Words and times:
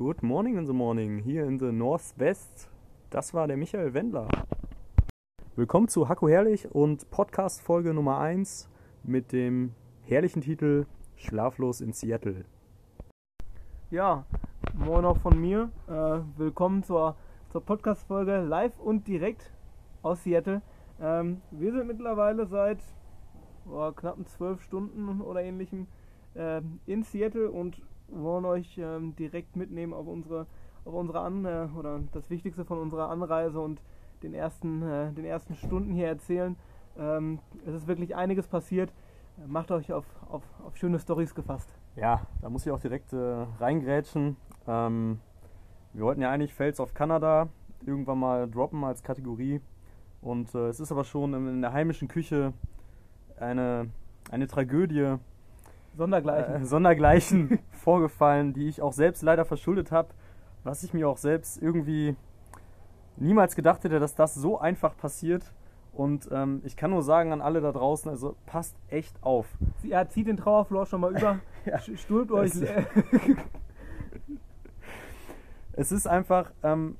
Good 0.00 0.22
morning 0.22 0.56
in 0.56 0.66
the 0.66 0.72
morning, 0.72 1.18
hier 1.18 1.44
in 1.44 1.58
the 1.58 1.72
Northwest. 1.72 2.70
Das 3.10 3.34
war 3.34 3.46
der 3.46 3.58
Michael 3.58 3.92
Wendler. 3.92 4.28
Willkommen 5.56 5.88
zu 5.88 6.08
Hacko 6.08 6.26
Herrlich 6.26 6.74
und 6.74 7.10
Podcast 7.10 7.60
Folge 7.60 7.92
Nummer 7.92 8.18
1 8.18 8.70
mit 9.02 9.30
dem 9.30 9.74
herrlichen 10.06 10.40
Titel 10.40 10.86
Schlaflos 11.16 11.82
in 11.82 11.92
Seattle. 11.92 12.46
Ja, 13.90 14.24
moin 14.72 15.04
auch 15.04 15.18
von 15.18 15.38
mir. 15.38 15.70
Äh, 15.86 16.20
willkommen 16.38 16.82
zur, 16.82 17.14
zur 17.50 17.60
Podcast-Folge 17.62 18.40
live 18.40 18.78
und 18.78 19.06
direkt 19.06 19.52
aus 20.00 20.24
Seattle. 20.24 20.62
Ähm, 20.98 21.42
wir 21.50 21.72
sind 21.72 21.88
mittlerweile 21.88 22.46
seit 22.46 22.78
oh, 23.70 23.92
knappen 23.92 24.24
zwölf 24.24 24.62
Stunden 24.62 25.20
oder 25.20 25.42
ähnlichem 25.42 25.88
äh, 26.32 26.62
in 26.86 27.02
Seattle 27.02 27.50
und 27.50 27.82
wollen 28.12 28.44
euch 28.44 28.78
ähm, 28.78 29.14
direkt 29.16 29.56
mitnehmen 29.56 29.92
auf 29.92 30.06
unsere, 30.06 30.46
auf 30.84 30.94
unsere 30.94 31.20
An 31.20 31.44
äh, 31.44 31.68
oder 31.76 32.00
das 32.12 32.30
Wichtigste 32.30 32.64
von 32.64 32.78
unserer 32.78 33.08
Anreise 33.10 33.60
und 33.60 33.82
den 34.22 34.34
ersten, 34.34 34.82
äh, 34.82 35.12
den 35.12 35.24
ersten 35.24 35.54
Stunden 35.54 35.92
hier 35.92 36.08
erzählen. 36.08 36.56
Ähm, 36.98 37.38
es 37.66 37.74
ist 37.74 37.86
wirklich 37.86 38.16
einiges 38.16 38.46
passiert. 38.46 38.92
Macht 39.46 39.70
euch 39.70 39.92
auf, 39.92 40.04
auf, 40.28 40.42
auf 40.64 40.76
schöne 40.76 40.98
Stories 40.98 41.34
gefasst. 41.34 41.74
Ja, 41.96 42.26
da 42.42 42.50
muss 42.50 42.66
ich 42.66 42.72
auch 42.72 42.80
direkt 42.80 43.12
äh, 43.12 43.46
reingrätschen. 43.58 44.36
Ähm, 44.66 45.20
wir 45.92 46.04
wollten 46.04 46.20
ja 46.20 46.30
eigentlich 46.30 46.54
Fails 46.54 46.78
of 46.78 46.94
Canada 46.94 47.48
irgendwann 47.84 48.18
mal 48.18 48.48
droppen 48.48 48.84
als 48.84 49.02
Kategorie. 49.02 49.60
Und 50.20 50.54
äh, 50.54 50.68
es 50.68 50.80
ist 50.80 50.92
aber 50.92 51.04
schon 51.04 51.32
in 51.34 51.62
der 51.62 51.72
heimischen 51.72 52.08
Küche 52.08 52.52
eine, 53.38 53.88
eine 54.30 54.46
Tragödie 54.46 55.16
Sondergleichen, 55.96 56.54
äh, 56.54 56.64
Sondergleichen 56.64 57.58
vorgefallen, 57.72 58.52
die 58.52 58.68
ich 58.68 58.82
auch 58.82 58.92
selbst 58.92 59.22
leider 59.22 59.44
verschuldet 59.44 59.92
habe, 59.92 60.08
was 60.64 60.82
ich 60.82 60.94
mir 60.94 61.08
auch 61.08 61.16
selbst 61.16 61.60
irgendwie 61.60 62.16
niemals 63.16 63.56
gedacht 63.56 63.84
hätte, 63.84 63.98
dass 64.00 64.14
das 64.14 64.34
so 64.34 64.58
einfach 64.58 64.96
passiert. 64.96 65.52
Und 65.92 66.28
ähm, 66.32 66.62
ich 66.64 66.76
kann 66.76 66.90
nur 66.90 67.02
sagen 67.02 67.32
an 67.32 67.40
alle 67.40 67.60
da 67.60 67.72
draußen, 67.72 68.10
also 68.10 68.36
passt 68.46 68.76
echt 68.88 69.22
auf. 69.22 69.46
Ja, 69.82 70.08
zieht 70.08 70.28
den 70.28 70.36
Trauerflor 70.36 70.86
schon 70.86 71.00
mal 71.00 71.10
über, 71.10 71.40
ja. 71.64 71.78
stülpt 71.78 72.30
euch. 72.30 72.52
es 75.72 75.92
ist 75.92 76.06
einfach 76.06 76.52
ähm, 76.62 76.96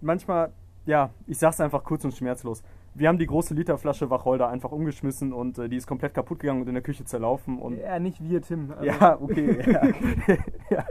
manchmal, 0.00 0.52
ja, 0.84 1.10
ich 1.26 1.38
sag's 1.38 1.60
einfach 1.60 1.82
kurz 1.82 2.04
und 2.04 2.12
schmerzlos 2.14 2.62
wir 2.98 3.08
haben 3.08 3.18
die 3.18 3.26
große 3.26 3.52
Literflasche 3.54 4.08
Wacholder 4.08 4.48
einfach 4.48 4.72
umgeschmissen 4.72 5.32
und 5.32 5.58
äh, 5.58 5.68
die 5.68 5.76
ist 5.76 5.86
komplett 5.86 6.14
kaputt 6.14 6.38
gegangen 6.38 6.62
und 6.62 6.68
in 6.68 6.74
der 6.74 6.82
Küche 6.82 7.04
zerlaufen. 7.04 7.58
Und 7.58 7.76
ja, 7.76 7.98
nicht 7.98 8.22
wir, 8.22 8.40
Tim. 8.40 8.70
Also. 8.70 8.84
Ja, 8.84 9.20
okay. 9.20 9.58
ja. 9.70 10.36
ja. 10.70 10.84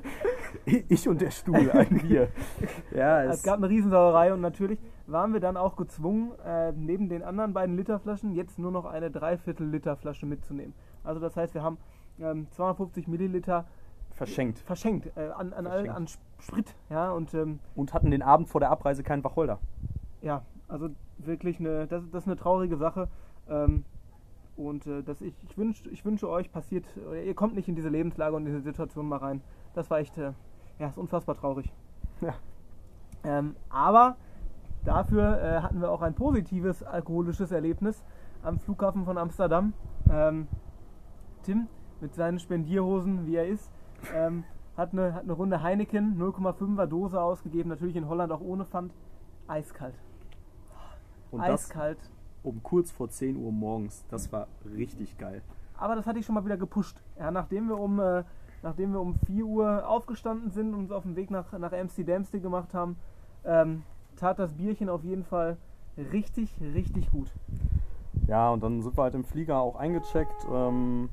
Ich 0.88 1.08
und 1.08 1.22
der 1.22 1.32
Stuhl, 1.32 1.72
ein 1.74 2.02
Wir. 2.04 2.30
Ja, 2.94 3.24
es, 3.24 3.38
es 3.38 3.44
gab 3.44 3.58
eine 3.58 3.70
Riesensauerei 3.70 4.34
und 4.34 4.42
natürlich 4.42 4.80
waren 5.08 5.34
wir 5.34 5.40
dann 5.40 5.58
auch 5.58 5.76
gezwungen, 5.76 6.32
äh, 6.46 6.72
neben 6.74 7.10
den 7.10 7.24
anderen 7.24 7.54
beiden 7.54 7.76
Literflaschen 7.76 8.34
jetzt 8.34 8.60
nur 8.60 8.72
noch 8.72 8.86
eine 8.86 9.10
Dreiviertel 9.10 9.68
Liter 9.68 9.96
Flasche 9.96 10.26
mitzunehmen. 10.26 10.74
Also 11.04 11.20
das 11.20 11.36
heißt, 11.36 11.54
wir 11.56 11.64
haben 11.64 11.78
ähm, 12.20 12.48
250 12.52 13.08
Milliliter 13.08 13.66
verschenkt. 14.12 14.60
Verschenkt, 14.60 15.12
äh, 15.18 15.30
an, 15.30 15.54
an, 15.54 15.66
verschenkt. 15.66 15.96
an 15.96 16.08
Sprit. 16.40 16.76
Ja, 16.90 17.12
und, 17.12 17.34
ähm, 17.34 17.60
und 17.76 17.94
hatten 17.94 18.12
den 18.12 18.22
Abend 18.22 18.48
vor 18.48 18.62
der 18.62 18.70
Abreise 18.70 19.04
keinen 19.04 19.24
Wacholder. 19.24 19.60
Ja, 20.22 20.44
also 20.68 20.90
wirklich 21.18 21.60
eine, 21.60 21.88
das, 21.88 22.04
das 22.12 22.24
ist 22.24 22.28
eine 22.28 22.38
traurige 22.38 22.78
Sache. 22.78 23.08
Ähm, 23.50 23.86
und 24.56 24.88
äh, 24.88 25.04
dass 25.04 25.22
ich, 25.22 25.34
ich, 25.50 25.58
wünsch, 25.58 25.84
ich 25.92 26.06
wünsche 26.06 26.30
euch, 26.30 26.52
passiert, 26.52 26.86
ihr 27.26 27.34
kommt 27.34 27.56
nicht 27.56 27.68
in 27.68 27.76
diese 27.76 27.90
Lebenslage 27.90 28.36
und 28.36 28.46
in 28.46 28.54
diese 28.54 28.62
Situation 28.62 29.08
mal 29.08 29.18
rein. 29.18 29.42
Das 29.74 29.90
war 29.90 30.00
echt, 30.00 30.18
äh, 30.18 30.32
ja, 30.80 30.88
ist 30.88 30.98
unfassbar 30.98 31.36
traurig. 31.36 31.72
Ja. 32.22 32.34
Ähm, 33.26 33.56
aber 33.70 34.16
dafür 34.86 35.42
äh, 35.42 35.62
hatten 35.62 35.82
wir 35.82 35.92
auch 35.92 36.02
ein 36.02 36.14
positives 36.14 36.84
alkoholisches 36.84 37.52
Erlebnis 37.52 38.04
am 38.44 38.60
Flughafen 38.60 39.04
von 39.04 39.18
Amsterdam. 39.18 39.74
Ähm, 40.10 40.48
Tim 41.44 41.68
mit 42.02 42.14
seinen 42.14 42.40
Spendierhosen, 42.40 43.26
wie 43.26 43.36
er 43.36 43.48
ist, 43.48 43.72
ähm, 44.14 44.44
hat, 44.78 44.94
eine, 44.94 45.14
hat 45.14 45.24
eine 45.24 45.34
Runde 45.34 45.62
Heineken 45.62 46.18
0,5er 46.20 46.86
Dose 46.86 47.22
ausgegeben, 47.22 47.70
natürlich 47.70 47.96
in 47.96 48.08
Holland 48.08 48.32
auch 48.32 48.42
ohne 48.42 48.66
Pfand. 48.66 48.94
Eiskalt. 49.48 49.96
Und 51.32 51.42
Eiskalt. 51.42 52.00
Das 52.00 52.10
um 52.46 52.62
kurz 52.62 52.92
vor 52.92 53.10
10 53.10 53.38
Uhr 53.38 53.52
morgens. 53.52 54.06
Das 54.10 54.32
war 54.32 54.48
richtig 54.76 55.18
geil. 55.18 55.42
Aber 55.78 55.96
das 55.96 56.06
hatte 56.06 56.20
ich 56.20 56.26
schon 56.26 56.36
mal 56.36 56.46
wieder 56.46 56.58
gepusht. 56.58 57.02
Ja, 57.20 57.32
nachdem 57.32 57.68
wir 57.68 57.80
um, 57.80 58.00
äh, 58.00 58.24
nachdem 58.62 58.94
wir 58.94 59.02
um 59.02 59.16
4 59.26 59.46
Uhr 59.46 59.88
aufgestanden 59.88 60.52
sind 60.52 60.74
und 60.74 60.82
uns 60.82 60.92
auf 60.92 61.04
den 61.04 61.16
Weg 61.16 61.32
nach, 61.32 61.52
nach 61.58 61.74
Amsterdam 61.74 62.24
gemacht 62.32 62.74
haben, 62.74 62.98
ähm, 63.44 63.84
tat 64.16 64.40
das 64.40 64.54
Bierchen 64.54 64.90
auf 64.90 65.04
jeden 65.04 65.24
Fall 65.24 65.58
richtig, 65.98 66.54
richtig 66.62 67.12
gut. 67.12 67.32
Ja, 68.28 68.52
und 68.52 68.64
dann 68.64 68.82
sind 68.82 68.98
wir 68.98 69.04
halt 69.04 69.16
im 69.16 69.26
Flieger 69.26 69.60
auch 69.60 69.76
eingecheckt. 69.76 70.48
Ähm, 70.50 71.10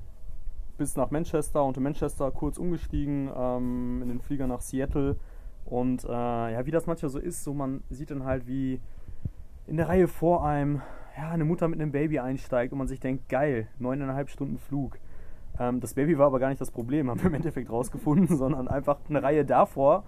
bis 0.78 0.96
nach 0.96 1.10
Manchester 1.10 1.64
und 1.64 1.76
in 1.76 1.82
Manchester 1.82 2.30
kurz 2.30 2.58
umgestiegen 2.58 3.30
ähm, 3.34 4.00
in 4.02 4.08
den 4.08 4.20
Flieger 4.20 4.46
nach 4.46 4.60
Seattle. 4.60 5.16
Und 5.64 6.04
äh, 6.04 6.08
ja, 6.08 6.66
wie 6.66 6.70
das 6.70 6.86
manchmal 6.86 7.10
so 7.10 7.18
ist, 7.18 7.44
so 7.44 7.54
man 7.54 7.82
sieht 7.90 8.10
dann 8.10 8.24
halt, 8.24 8.46
wie 8.46 8.80
in 9.72 9.78
der 9.78 9.88
Reihe 9.88 10.06
vor 10.06 10.44
einem 10.44 10.82
ja, 11.16 11.30
eine 11.30 11.46
Mutter 11.46 11.66
mit 11.66 11.80
einem 11.80 11.92
Baby 11.92 12.18
einsteigt 12.18 12.72
und 12.72 12.78
man 12.78 12.88
sich 12.88 13.00
denkt, 13.00 13.30
geil, 13.30 13.68
neuneinhalb 13.78 14.28
Stunden 14.28 14.58
Flug. 14.58 14.98
Ähm, 15.58 15.80
das 15.80 15.94
Baby 15.94 16.18
war 16.18 16.26
aber 16.26 16.38
gar 16.40 16.50
nicht 16.50 16.60
das 16.60 16.70
Problem, 16.70 17.08
haben 17.10 17.20
wir 17.20 17.28
im 17.28 17.34
Endeffekt 17.34 17.70
rausgefunden, 17.70 18.36
sondern 18.36 18.68
einfach 18.68 18.98
eine 19.08 19.22
Reihe 19.22 19.46
davor 19.46 20.04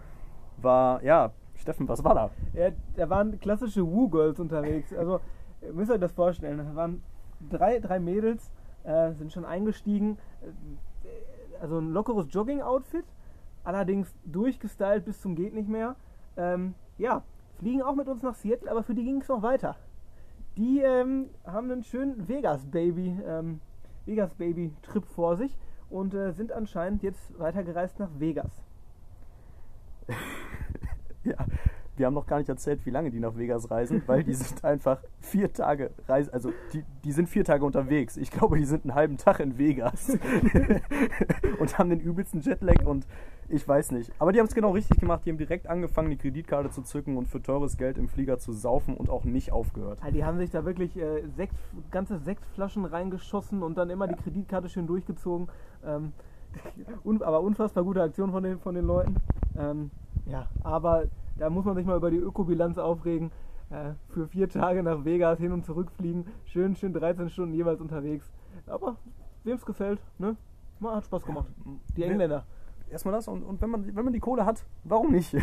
war, 0.58 1.02
ja, 1.02 1.32
Steffen, 1.54 1.88
was 1.88 2.04
war 2.04 2.14
da? 2.14 2.30
Ja, 2.52 2.72
da 2.94 3.08
waren 3.08 3.40
klassische 3.40 3.90
Woo-Girls 3.90 4.38
unterwegs. 4.38 4.92
Also, 4.92 5.20
ihr 5.62 5.72
müsst 5.72 5.90
euch 5.90 6.00
das 6.00 6.12
vorstellen. 6.12 6.58
Da 6.58 6.76
waren 6.76 7.02
drei, 7.48 7.78
drei 7.78 7.98
Mädels, 7.98 8.50
äh, 8.82 9.12
sind 9.12 9.32
schon 9.32 9.46
eingestiegen. 9.46 10.18
Äh, 10.42 11.62
also 11.62 11.78
ein 11.78 11.90
lockeres 11.90 12.26
Jogging-Outfit, 12.28 13.06
allerdings 13.62 14.14
durchgestylt 14.26 15.06
bis 15.06 15.22
zum 15.22 15.34
geht 15.34 15.54
nicht 15.54 15.70
mehr. 15.70 15.96
Ähm, 16.36 16.74
ja, 16.98 17.22
fliegen 17.64 17.80
auch 17.80 17.94
mit 17.94 18.08
uns 18.08 18.22
nach 18.22 18.34
Seattle, 18.34 18.70
aber 18.70 18.82
für 18.82 18.94
die 18.94 19.04
ging 19.04 19.22
es 19.22 19.28
noch 19.28 19.40
weiter. 19.40 19.74
Die 20.58 20.80
ähm, 20.80 21.30
haben 21.46 21.70
einen 21.70 21.82
schönen 21.82 22.28
Vegas 22.28 22.66
Baby, 22.66 23.18
ähm, 23.26 23.62
Vegas 24.04 24.34
Baby 24.34 24.70
Trip 24.82 25.06
vor 25.06 25.38
sich 25.38 25.56
und 25.88 26.12
äh, 26.12 26.32
sind 26.32 26.52
anscheinend 26.52 27.02
jetzt 27.02 27.38
weitergereist 27.38 27.98
nach 27.98 28.10
Vegas. 28.18 28.62
ja, 31.24 31.38
wir 31.96 32.06
haben 32.06 32.14
noch 32.14 32.26
gar 32.26 32.38
nicht 32.38 32.48
erzählt, 32.48 32.84
wie 32.86 32.90
lange 32.90 33.10
die 33.10 33.20
nach 33.20 33.36
Vegas 33.36 33.70
reisen, 33.70 34.02
weil 34.06 34.24
die 34.24 34.34
sind 34.34 34.64
einfach 34.64 35.00
vier 35.20 35.52
Tage 35.52 35.90
reisen, 36.08 36.32
also 36.32 36.52
die, 36.72 36.84
die 37.04 37.12
sind 37.12 37.28
vier 37.28 37.44
Tage 37.44 37.64
unterwegs. 37.64 38.16
Ich 38.16 38.30
glaube, 38.30 38.56
die 38.56 38.64
sind 38.64 38.84
einen 38.84 38.94
halben 38.94 39.16
Tag 39.16 39.40
in 39.40 39.58
Vegas 39.58 40.18
und 41.58 41.78
haben 41.78 41.90
den 41.90 42.00
übelsten 42.00 42.40
Jetlag 42.40 42.84
und 42.84 43.06
ich 43.48 43.66
weiß 43.66 43.92
nicht. 43.92 44.10
Aber 44.18 44.32
die 44.32 44.38
haben 44.38 44.46
es 44.46 44.54
genau 44.54 44.70
richtig 44.70 44.98
gemacht. 44.98 45.22
Die 45.24 45.30
haben 45.30 45.38
direkt 45.38 45.66
angefangen, 45.66 46.10
die 46.10 46.16
Kreditkarte 46.16 46.70
zu 46.70 46.82
zücken 46.82 47.16
und 47.16 47.28
für 47.28 47.42
teures 47.42 47.76
Geld 47.76 47.98
im 47.98 48.08
Flieger 48.08 48.38
zu 48.38 48.52
saufen 48.52 48.96
und 48.96 49.10
auch 49.10 49.24
nicht 49.24 49.52
aufgehört. 49.52 49.98
Die 50.12 50.24
haben 50.24 50.38
sich 50.38 50.50
da 50.50 50.64
wirklich 50.64 50.96
äh, 50.96 51.22
Sekt, 51.36 51.54
ganze 51.90 52.18
Sektflaschen 52.18 52.84
reingeschossen 52.84 53.62
und 53.62 53.76
dann 53.76 53.90
immer 53.90 54.08
die 54.08 54.14
Kreditkarte 54.14 54.68
schön 54.68 54.86
durchgezogen. 54.86 55.48
Ähm, 55.84 56.12
un, 57.04 57.22
aber 57.22 57.40
unfassbar 57.40 57.84
gute 57.84 58.02
Aktion 58.02 58.32
von 58.32 58.42
den, 58.42 58.58
von 58.58 58.74
den 58.74 58.86
Leuten. 58.86 59.16
Ähm, 59.58 59.90
ja, 60.26 60.48
aber 60.62 61.04
da 61.36 61.50
muss 61.50 61.64
man 61.64 61.74
sich 61.74 61.86
mal 61.86 61.96
über 61.96 62.10
die 62.10 62.18
Ökobilanz 62.18 62.78
aufregen. 62.78 63.30
Äh, 63.70 63.92
für 64.08 64.28
vier 64.28 64.48
Tage 64.48 64.82
nach 64.82 65.04
Vegas 65.04 65.38
hin 65.38 65.52
und 65.52 65.64
zurück 65.64 65.90
fliegen. 65.96 66.26
Schön, 66.44 66.76
schön 66.76 66.92
13 66.92 67.30
Stunden 67.30 67.54
jeweils 67.54 67.80
unterwegs. 67.80 68.30
Aber 68.66 68.96
wem 69.42 69.56
es 69.56 69.64
gefällt, 69.64 70.00
ne? 70.18 70.36
Hat 70.82 71.06
Spaß 71.06 71.24
gemacht. 71.24 71.46
Die 71.96 72.02
Engländer. 72.02 72.44
Erstmal 72.90 73.14
das 73.14 73.26
und, 73.26 73.42
und 73.42 73.62
wenn, 73.62 73.70
man, 73.70 73.86
wenn 73.96 74.04
man 74.04 74.12
die 74.12 74.20
Kohle 74.20 74.44
hat, 74.44 74.66
warum 74.84 75.12
nicht? 75.12 75.32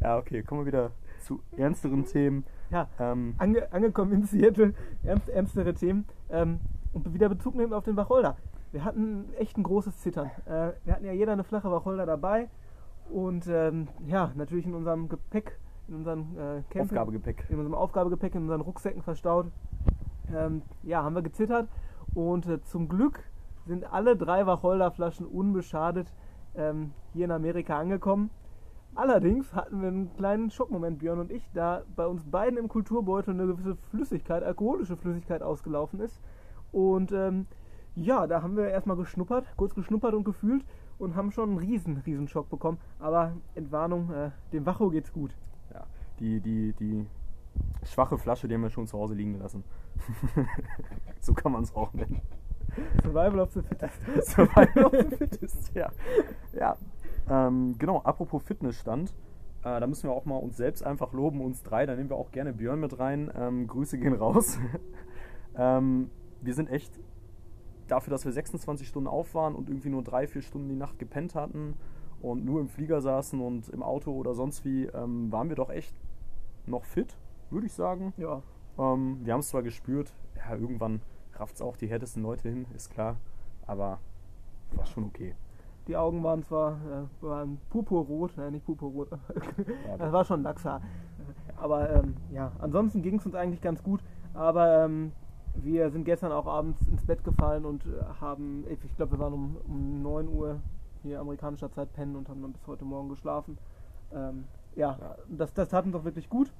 ja, 0.00 0.16
okay, 0.16 0.42
kommen 0.42 0.62
wir 0.62 0.66
wieder 0.66 0.92
zu 1.20 1.40
ernsteren 1.56 2.06
Themen. 2.06 2.46
Ja, 2.70 2.88
ähm, 2.98 3.34
ange, 3.36 3.70
angekommen 3.72 4.12
in 4.12 4.24
Seattle, 4.24 4.72
ernst, 5.04 5.28
ernstere 5.28 5.74
Themen. 5.74 6.06
Ähm, 6.30 6.60
und 6.94 7.12
wieder 7.12 7.28
Bezug 7.28 7.54
nehmen 7.54 7.74
auf 7.74 7.84
den 7.84 7.96
Wacholder 7.96 8.36
wir 8.76 8.84
hatten 8.84 9.32
echt 9.38 9.56
ein 9.56 9.62
großes 9.62 9.96
Zittern. 10.00 10.30
Äh, 10.44 10.72
wir 10.84 10.92
hatten 10.92 11.06
ja 11.06 11.12
jeder 11.12 11.32
eine 11.32 11.44
flache 11.44 11.70
Wacholder 11.70 12.04
dabei 12.04 12.50
und 13.08 13.46
ähm, 13.48 13.88
ja, 14.06 14.32
natürlich 14.34 14.66
in 14.66 14.74
unserem 14.74 15.08
Gepäck, 15.08 15.58
in 15.88 15.94
unserem 15.94 16.36
äh, 16.36 16.62
Camping, 16.68 16.98
Aufgabegepäck. 16.98 17.46
in 17.48 17.56
unserem 17.56 17.74
Aufgabegepäck, 17.74 18.34
in 18.34 18.42
unseren 18.42 18.60
Rucksäcken 18.60 19.00
verstaut. 19.00 19.46
Ähm, 20.30 20.60
ja, 20.82 21.02
haben 21.02 21.14
wir 21.14 21.22
gezittert 21.22 21.70
und 22.12 22.46
äh, 22.46 22.60
zum 22.64 22.86
Glück 22.86 23.20
sind 23.64 23.90
alle 23.90 24.14
drei 24.14 24.46
Wacholderflaschen 24.46 25.24
unbeschadet 25.24 26.12
ähm, 26.54 26.92
hier 27.14 27.24
in 27.24 27.30
Amerika 27.30 27.78
angekommen. 27.78 28.28
Allerdings 28.94 29.54
hatten 29.54 29.80
wir 29.80 29.88
einen 29.88 30.14
kleinen 30.18 30.50
Schockmoment, 30.50 30.98
Björn 30.98 31.20
und 31.20 31.32
ich, 31.32 31.48
da 31.54 31.82
bei 31.96 32.06
uns 32.06 32.24
beiden 32.24 32.58
im 32.58 32.68
Kulturbeutel 32.68 33.32
eine 33.32 33.46
gewisse 33.46 33.76
Flüssigkeit, 33.88 34.42
alkoholische 34.42 34.98
Flüssigkeit 34.98 35.40
ausgelaufen 35.40 36.00
ist. 36.00 36.20
Und 36.72 37.10
ähm, 37.12 37.46
Ja, 37.96 38.26
da 38.26 38.42
haben 38.42 38.56
wir 38.56 38.68
erstmal 38.68 38.96
geschnuppert, 38.96 39.46
kurz 39.56 39.74
geschnuppert 39.74 40.14
und 40.14 40.24
gefühlt 40.24 40.64
und 40.98 41.16
haben 41.16 41.32
schon 41.32 41.50
einen 41.50 41.58
riesen, 41.58 41.96
riesen 42.04 42.28
Schock 42.28 42.50
bekommen. 42.50 42.78
Aber 42.98 43.32
Entwarnung, 43.54 44.12
äh, 44.12 44.30
dem 44.52 44.66
Wacho 44.66 44.90
geht's 44.90 45.12
gut. 45.12 45.34
Ja, 45.72 45.86
die, 46.20 46.40
die, 46.40 46.74
die 46.74 47.06
schwache 47.84 48.18
Flasche, 48.18 48.48
die 48.48 48.54
haben 48.54 48.62
wir 48.62 48.70
schon 48.70 48.86
zu 48.86 48.98
Hause 48.98 49.14
liegen 49.14 49.32
gelassen. 49.32 49.64
so 51.20 51.32
kann 51.32 51.52
man 51.52 51.62
es 51.62 51.74
auch 51.74 51.92
nennen. 51.94 52.20
Survival 53.02 53.40
of 53.40 53.52
the 53.52 53.62
Fittest. 53.62 54.00
Survival 54.22 54.84
of 54.84 54.92
the 54.92 55.16
Fittest, 55.16 55.74
ja. 55.74 55.90
Ja, 56.52 56.76
ähm, 57.30 57.76
genau, 57.78 58.02
apropos 58.02 58.42
Fitnessstand. 58.42 59.14
Äh, 59.62 59.80
da 59.80 59.86
müssen 59.86 60.08
wir 60.08 60.12
auch 60.12 60.26
mal 60.26 60.36
uns 60.36 60.58
selbst 60.58 60.84
einfach 60.84 61.14
loben, 61.14 61.40
uns 61.40 61.62
drei. 61.62 61.86
Da 61.86 61.96
nehmen 61.96 62.10
wir 62.10 62.16
auch 62.16 62.30
gerne 62.30 62.52
Björn 62.52 62.80
mit 62.80 62.98
rein. 62.98 63.32
Ähm, 63.34 63.66
Grüße 63.66 63.96
gehen 63.98 64.14
raus. 64.14 64.58
ähm, 65.56 66.10
wir 66.42 66.52
sind 66.52 66.70
echt 66.70 66.92
dafür, 67.86 68.10
dass 68.10 68.24
wir 68.24 68.32
26 68.32 68.88
Stunden 68.88 69.08
auf 69.08 69.34
waren 69.34 69.54
und 69.54 69.68
irgendwie 69.68 69.88
nur 69.88 70.02
drei, 70.02 70.26
vier 70.26 70.42
Stunden 70.42 70.68
die 70.68 70.76
Nacht 70.76 70.98
gepennt 70.98 71.34
hatten 71.34 71.74
und 72.20 72.44
nur 72.44 72.60
im 72.60 72.68
Flieger 72.68 73.00
saßen 73.00 73.40
und 73.40 73.68
im 73.68 73.82
Auto 73.82 74.12
oder 74.12 74.34
sonst 74.34 74.64
wie, 74.64 74.86
ähm, 74.86 75.30
waren 75.32 75.48
wir 75.48 75.56
doch 75.56 75.70
echt 75.70 75.94
noch 76.66 76.84
fit, 76.84 77.16
würde 77.50 77.66
ich 77.66 77.72
sagen. 77.72 78.12
Ja. 78.16 78.42
Ähm, 78.78 79.20
wir 79.22 79.32
haben 79.32 79.40
es 79.40 79.48
zwar 79.48 79.62
gespürt, 79.62 80.12
ja, 80.36 80.56
irgendwann 80.56 81.00
rafft 81.34 81.56
es 81.56 81.62
auch 81.62 81.76
die 81.76 81.86
härtesten 81.86 82.22
Leute 82.22 82.48
hin, 82.48 82.66
ist 82.74 82.90
klar, 82.90 83.16
aber 83.66 83.98
war 84.74 84.86
schon 84.86 85.04
okay. 85.04 85.34
Die 85.86 85.96
Augen 85.96 86.24
waren 86.24 86.42
zwar 86.42 86.72
äh, 86.72 87.24
waren 87.24 87.58
purpurrot, 87.70 88.36
nein, 88.36 88.54
nicht 88.54 88.66
purpurrot, 88.66 89.10
das 89.98 90.12
war 90.12 90.24
schon 90.24 90.42
Lachshaar. 90.42 90.80
Aber 91.56 91.90
ähm, 91.90 92.16
ja, 92.32 92.52
ansonsten 92.58 93.02
ging 93.02 93.18
es 93.18 93.26
uns 93.26 93.34
eigentlich 93.34 93.60
ganz 93.60 93.82
gut. 93.82 94.00
Aber 94.34 94.84
ähm, 94.84 95.12
wir 95.62 95.90
sind 95.90 96.04
gestern 96.04 96.32
auch 96.32 96.46
abends 96.46 96.86
ins 96.88 97.04
Bett 97.04 97.24
gefallen 97.24 97.64
und 97.64 97.84
äh, 97.86 98.20
haben, 98.20 98.64
ich 98.68 98.96
glaube, 98.96 99.12
wir 99.12 99.18
waren 99.18 99.32
um, 99.32 99.56
um 99.66 100.02
9 100.02 100.28
Uhr 100.28 100.60
hier 101.02 101.20
amerikanischer 101.20 101.70
Zeit 101.70 101.92
pennen 101.92 102.16
und 102.16 102.28
haben 102.28 102.42
dann 102.42 102.52
bis 102.52 102.66
heute 102.66 102.84
Morgen 102.84 103.08
geschlafen. 103.08 103.58
Ähm, 104.12 104.44
ja, 104.74 105.16
das, 105.28 105.52
das 105.54 105.68
tat 105.68 105.84
uns 105.84 105.92
doch 105.92 106.04
wirklich 106.04 106.28
gut. 106.28 106.52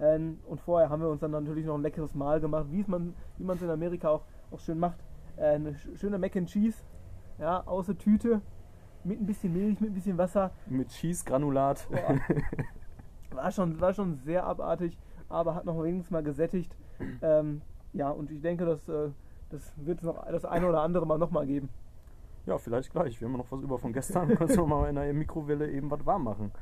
Ähm, 0.00 0.38
und 0.46 0.60
vorher 0.60 0.90
haben 0.90 1.02
wir 1.02 1.08
uns 1.08 1.20
dann 1.20 1.32
natürlich 1.32 1.66
noch 1.66 1.74
ein 1.74 1.82
leckeres 1.82 2.14
Mahl 2.14 2.40
gemacht, 2.40 2.66
wie 2.70 2.84
man 2.88 3.14
es 3.48 3.62
in 3.62 3.70
Amerika 3.70 4.08
auch, 4.10 4.24
auch 4.50 4.60
schön 4.60 4.78
macht. 4.78 4.98
Äh, 5.36 5.54
eine 5.54 5.74
schöne 5.96 6.18
Mac 6.18 6.36
and 6.36 6.48
Cheese, 6.48 6.78
ja, 7.38 7.66
aus 7.66 7.86
der 7.86 7.98
Tüte, 7.98 8.40
mit 9.04 9.20
ein 9.20 9.26
bisschen 9.26 9.52
Milch, 9.52 9.80
mit 9.80 9.90
ein 9.90 9.94
bisschen 9.94 10.18
Wasser. 10.18 10.50
Mit 10.66 10.88
Cheese-Granulat. 10.88 11.88
War 13.30 13.50
schon, 13.52 13.80
war 13.80 13.92
schon 13.92 14.16
sehr 14.16 14.44
abartig, 14.44 14.96
aber 15.28 15.54
hat 15.54 15.64
noch 15.64 15.82
wenigstens 15.82 16.10
mal 16.10 16.22
gesättigt. 16.22 16.74
Ähm, 17.20 17.60
ja, 17.92 18.10
und 18.10 18.30
ich 18.30 18.40
denke, 18.40 18.64
dass, 18.64 18.88
äh, 18.88 19.10
das 19.50 19.72
wird 19.76 19.98
es 19.98 20.04
noch 20.04 20.24
das 20.26 20.44
eine 20.44 20.68
oder 20.68 20.82
andere 20.82 21.06
Mal 21.06 21.18
nochmal 21.18 21.46
geben. 21.46 21.68
Ja, 22.46 22.56
vielleicht 22.58 22.90
gleich. 22.92 23.20
Wir 23.20 23.28
haben 23.28 23.36
noch 23.36 23.50
was 23.50 23.60
über 23.60 23.78
von 23.78 23.92
gestern. 23.92 24.34
Kannst 24.36 24.56
du 24.56 24.66
mal 24.66 24.88
in 24.88 24.94
der 24.94 25.12
Mikrowelle 25.12 25.70
eben 25.70 25.90
was 25.90 26.04
warm 26.06 26.24
machen. 26.24 26.52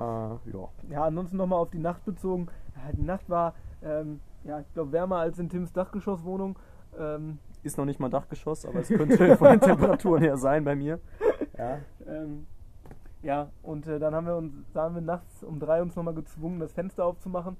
Äh, 0.00 0.02
ja. 0.02 0.68
Ja, 0.90 1.04
ansonsten 1.04 1.36
nochmal 1.36 1.60
auf 1.60 1.70
die 1.70 1.78
Nacht 1.78 2.04
bezogen. 2.04 2.48
die 2.92 3.02
Nacht 3.02 3.28
war, 3.30 3.54
ähm, 3.82 4.20
ja, 4.42 4.60
ich 4.60 4.72
glaube, 4.72 4.92
wärmer 4.92 5.18
als 5.18 5.38
in 5.38 5.48
Tims 5.48 5.72
Dachgeschosswohnung. 5.72 6.58
Ähm, 6.98 7.38
ist 7.62 7.78
noch 7.78 7.84
nicht 7.84 7.98
mal 7.98 8.10
Dachgeschoss, 8.10 8.66
aber 8.66 8.80
es 8.80 8.88
könnte 8.88 9.36
von 9.38 9.48
den 9.48 9.60
Temperaturen 9.60 10.22
her 10.22 10.36
sein 10.36 10.64
bei 10.64 10.76
mir. 10.76 11.00
Ja, 11.56 11.78
ähm, 12.06 12.46
ja 13.22 13.50
und 13.62 13.86
äh, 13.86 13.98
dann 13.98 14.14
haben 14.14 14.26
wir 14.26 14.36
uns, 14.36 14.52
haben 14.74 14.94
wir 14.94 15.02
nachts 15.02 15.42
um 15.42 15.58
drei 15.58 15.80
uns 15.80 15.96
nochmal 15.96 16.14
gezwungen, 16.14 16.60
das 16.60 16.72
Fenster 16.72 17.04
aufzumachen. 17.04 17.56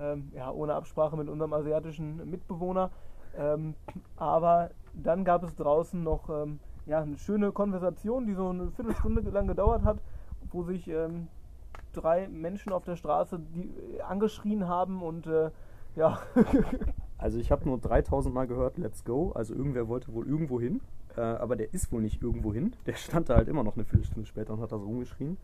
Ähm, 0.00 0.30
ja, 0.34 0.50
ohne 0.50 0.74
Absprache 0.74 1.16
mit 1.16 1.28
unserem 1.28 1.52
asiatischen 1.52 2.30
Mitbewohner. 2.30 2.90
Ähm, 3.36 3.74
aber 4.16 4.70
dann 4.94 5.24
gab 5.24 5.42
es 5.42 5.54
draußen 5.56 6.02
noch 6.02 6.28
ähm, 6.28 6.60
ja, 6.86 7.00
eine 7.02 7.18
schöne 7.18 7.52
Konversation, 7.52 8.26
die 8.26 8.34
so 8.34 8.48
eine 8.48 8.70
Viertelstunde 8.70 9.20
lang 9.30 9.46
gedauert 9.46 9.84
hat, 9.84 9.98
wo 10.50 10.62
sich 10.62 10.88
ähm, 10.88 11.28
drei 11.92 12.28
Menschen 12.28 12.72
auf 12.72 12.84
der 12.84 12.96
Straße 12.96 13.38
die, 13.54 13.70
äh, 13.96 14.00
angeschrien 14.00 14.68
haben 14.68 15.02
und 15.02 15.26
äh, 15.26 15.50
ja. 15.96 16.20
also 17.18 17.38
ich 17.38 17.50
habe 17.50 17.68
nur 17.68 17.78
3000 17.78 18.34
Mal 18.34 18.46
gehört, 18.46 18.78
let's 18.78 19.04
go. 19.04 19.32
Also 19.32 19.54
irgendwer 19.54 19.88
wollte 19.88 20.12
wohl 20.12 20.26
irgendwo 20.26 20.60
hin, 20.60 20.80
äh, 21.16 21.20
aber 21.20 21.56
der 21.56 21.72
ist 21.74 21.92
wohl 21.92 22.00
nicht 22.00 22.22
irgendwo 22.22 22.52
hin. 22.52 22.74
Der 22.86 22.94
stand 22.94 23.28
da 23.28 23.36
halt 23.36 23.48
immer 23.48 23.64
noch 23.64 23.76
eine 23.76 23.84
Viertelstunde 23.84 24.26
später 24.26 24.54
und 24.54 24.60
hat 24.60 24.72
da 24.72 24.78
so 24.78 24.86
rumgeschrien. 24.86 25.36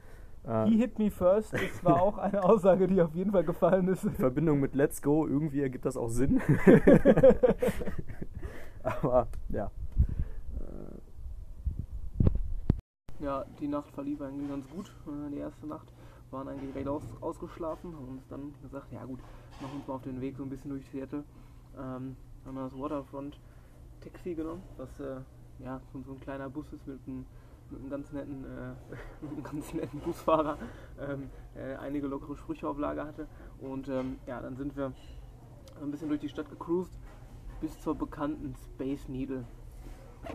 Äh, 0.46 0.66
He 0.66 0.76
hit 0.76 0.98
me 0.98 1.10
first, 1.10 1.52
das 1.52 1.84
war 1.84 2.02
auch 2.02 2.18
eine 2.18 2.44
Aussage, 2.44 2.86
die 2.86 3.00
auf 3.00 3.14
jeden 3.14 3.32
Fall 3.32 3.44
gefallen 3.44 3.88
ist. 3.88 4.04
In 4.04 4.14
Verbindung 4.14 4.60
mit 4.60 4.74
Let's 4.74 5.00
Go, 5.00 5.26
irgendwie 5.26 5.62
ergibt 5.62 5.86
das 5.86 5.96
auch 5.96 6.08
Sinn. 6.08 6.40
aber 8.82 9.28
ja. 9.48 9.70
Ja, 13.20 13.44
die 13.58 13.68
Nacht 13.68 13.90
verlief 13.92 14.20
eigentlich 14.20 14.50
ganz 14.50 14.68
gut. 14.68 14.92
Die 15.32 15.38
erste 15.38 15.66
Nacht 15.66 15.86
waren 16.30 16.48
eigentlich 16.48 16.74
recht 16.74 16.88
aus, 16.88 17.02
ausgeschlafen, 17.22 17.94
haben 17.94 18.08
uns 18.08 18.28
dann 18.28 18.52
gesagt, 18.60 18.92
ja 18.92 19.02
gut, 19.04 19.20
machen 19.62 19.76
uns 19.76 19.86
mal 19.86 19.94
auf 19.94 20.02
den 20.02 20.20
Weg 20.20 20.36
so 20.36 20.42
ein 20.42 20.50
bisschen 20.50 20.70
durch 20.70 20.84
Seattle. 20.90 21.24
Ähm, 21.78 22.16
haben 22.44 22.56
das 22.56 22.78
Waterfront 22.78 23.38
Taxi 24.02 24.34
genommen, 24.34 24.62
was 24.76 24.88
äh, 25.00 25.20
ja 25.60 25.80
so, 25.92 26.02
so, 26.02 26.12
ein 26.12 26.20
kleiner 26.20 26.50
Bus 26.50 26.70
ist 26.72 26.86
mit 26.86 26.98
einem, 27.06 27.24
mit 27.74 27.82
einem 27.82 27.90
ganz 27.90 28.12
netten, 28.12 28.44
äh, 28.44 29.26
einem 29.26 29.42
ganz 29.42 29.74
netten 29.74 30.00
Busfahrer, 30.00 30.58
ähm, 31.00 31.30
äh, 31.54 31.74
einige 31.76 32.06
lockere 32.06 32.36
Sprüche 32.36 32.68
auf 32.68 32.78
Lager 32.78 33.06
hatte. 33.06 33.26
Und 33.58 33.88
ähm, 33.88 34.16
ja, 34.26 34.40
dann 34.40 34.56
sind 34.56 34.76
wir 34.76 34.92
ein 35.82 35.90
bisschen 35.90 36.08
durch 36.08 36.20
die 36.20 36.28
Stadt 36.28 36.48
gecruised 36.48 36.98
bis 37.60 37.78
zur 37.80 37.94
bekannten 37.94 38.54
Space 38.56 39.08
Needle. 39.08 39.44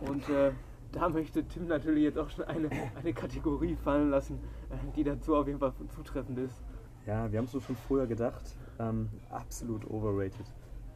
Und 0.08 0.28
äh, 0.28 0.52
da 0.92 1.08
möchte 1.08 1.44
Tim 1.44 1.66
natürlich 1.66 2.04
jetzt 2.04 2.18
auch 2.18 2.30
schon 2.30 2.44
eine, 2.44 2.68
eine 2.96 3.12
Kategorie 3.12 3.76
fallen 3.76 4.10
lassen, 4.10 4.38
äh, 4.70 4.76
die 4.96 5.04
dazu 5.04 5.36
auf 5.36 5.46
jeden 5.46 5.58
Fall 5.58 5.72
zutreffend 5.94 6.38
ist. 6.38 6.62
Ja, 7.06 7.30
wir 7.30 7.38
haben 7.38 7.46
es 7.46 7.52
so 7.52 7.60
schon 7.60 7.76
früher 7.76 8.06
gedacht. 8.06 8.56
Ähm, 8.78 9.08
absolut 9.30 9.88
overrated. 9.90 10.46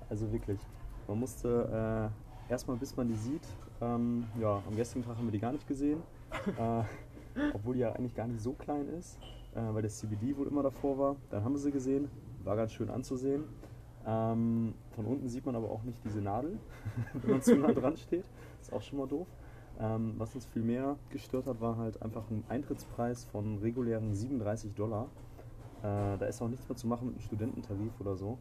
Also 0.08 0.30
wirklich. 0.32 0.60
Man 1.08 1.20
musste 1.20 2.10
äh, 2.48 2.52
erstmal, 2.52 2.76
bis 2.76 2.96
man 2.96 3.08
die 3.08 3.14
sieht, 3.14 3.46
ähm, 3.80 4.24
ja, 4.40 4.62
am 4.66 4.76
gestrigen 4.76 5.06
Tag 5.06 5.16
haben 5.16 5.26
wir 5.26 5.32
die 5.32 5.40
gar 5.40 5.52
nicht 5.52 5.66
gesehen. 5.66 6.02
Äh, 6.58 7.50
obwohl 7.52 7.74
die 7.74 7.80
ja 7.80 7.92
eigentlich 7.92 8.14
gar 8.14 8.26
nicht 8.26 8.40
so 8.40 8.52
klein 8.52 8.88
ist, 8.88 9.18
äh, 9.54 9.60
weil 9.72 9.82
das 9.82 9.98
CBD 9.98 10.36
wohl 10.36 10.46
immer 10.46 10.62
davor 10.62 10.98
war. 10.98 11.16
Dann 11.30 11.44
haben 11.44 11.52
wir 11.52 11.60
sie 11.60 11.72
gesehen, 11.72 12.08
war 12.44 12.56
ganz 12.56 12.72
schön 12.72 12.90
anzusehen. 12.90 13.44
Ähm, 14.06 14.74
von 14.94 15.06
unten 15.06 15.28
sieht 15.28 15.46
man 15.46 15.56
aber 15.56 15.70
auch 15.70 15.82
nicht 15.82 15.98
diese 16.04 16.20
Nadel, 16.20 16.58
wenn 17.14 17.30
man 17.30 17.42
zu 17.42 17.56
nah 17.56 17.72
dran 17.72 17.96
steht. 17.96 18.24
Ist 18.60 18.72
auch 18.72 18.82
schon 18.82 18.98
mal 18.98 19.08
doof. 19.08 19.26
Ähm, 19.80 20.14
was 20.18 20.34
uns 20.34 20.46
viel 20.46 20.62
mehr 20.62 20.96
gestört 21.10 21.46
hat, 21.46 21.60
war 21.60 21.76
halt 21.76 22.00
einfach 22.02 22.30
ein 22.30 22.44
Eintrittspreis 22.48 23.24
von 23.24 23.58
regulären 23.58 24.14
37 24.14 24.74
Dollar. 24.74 25.08
Äh, 25.80 26.18
da 26.18 26.26
ist 26.26 26.40
auch 26.40 26.48
nichts 26.48 26.68
mehr 26.68 26.76
zu 26.76 26.86
machen 26.86 27.06
mit 27.06 27.16
einem 27.16 27.24
Studententarif 27.24 28.00
oder 28.00 28.16
so. 28.16 28.38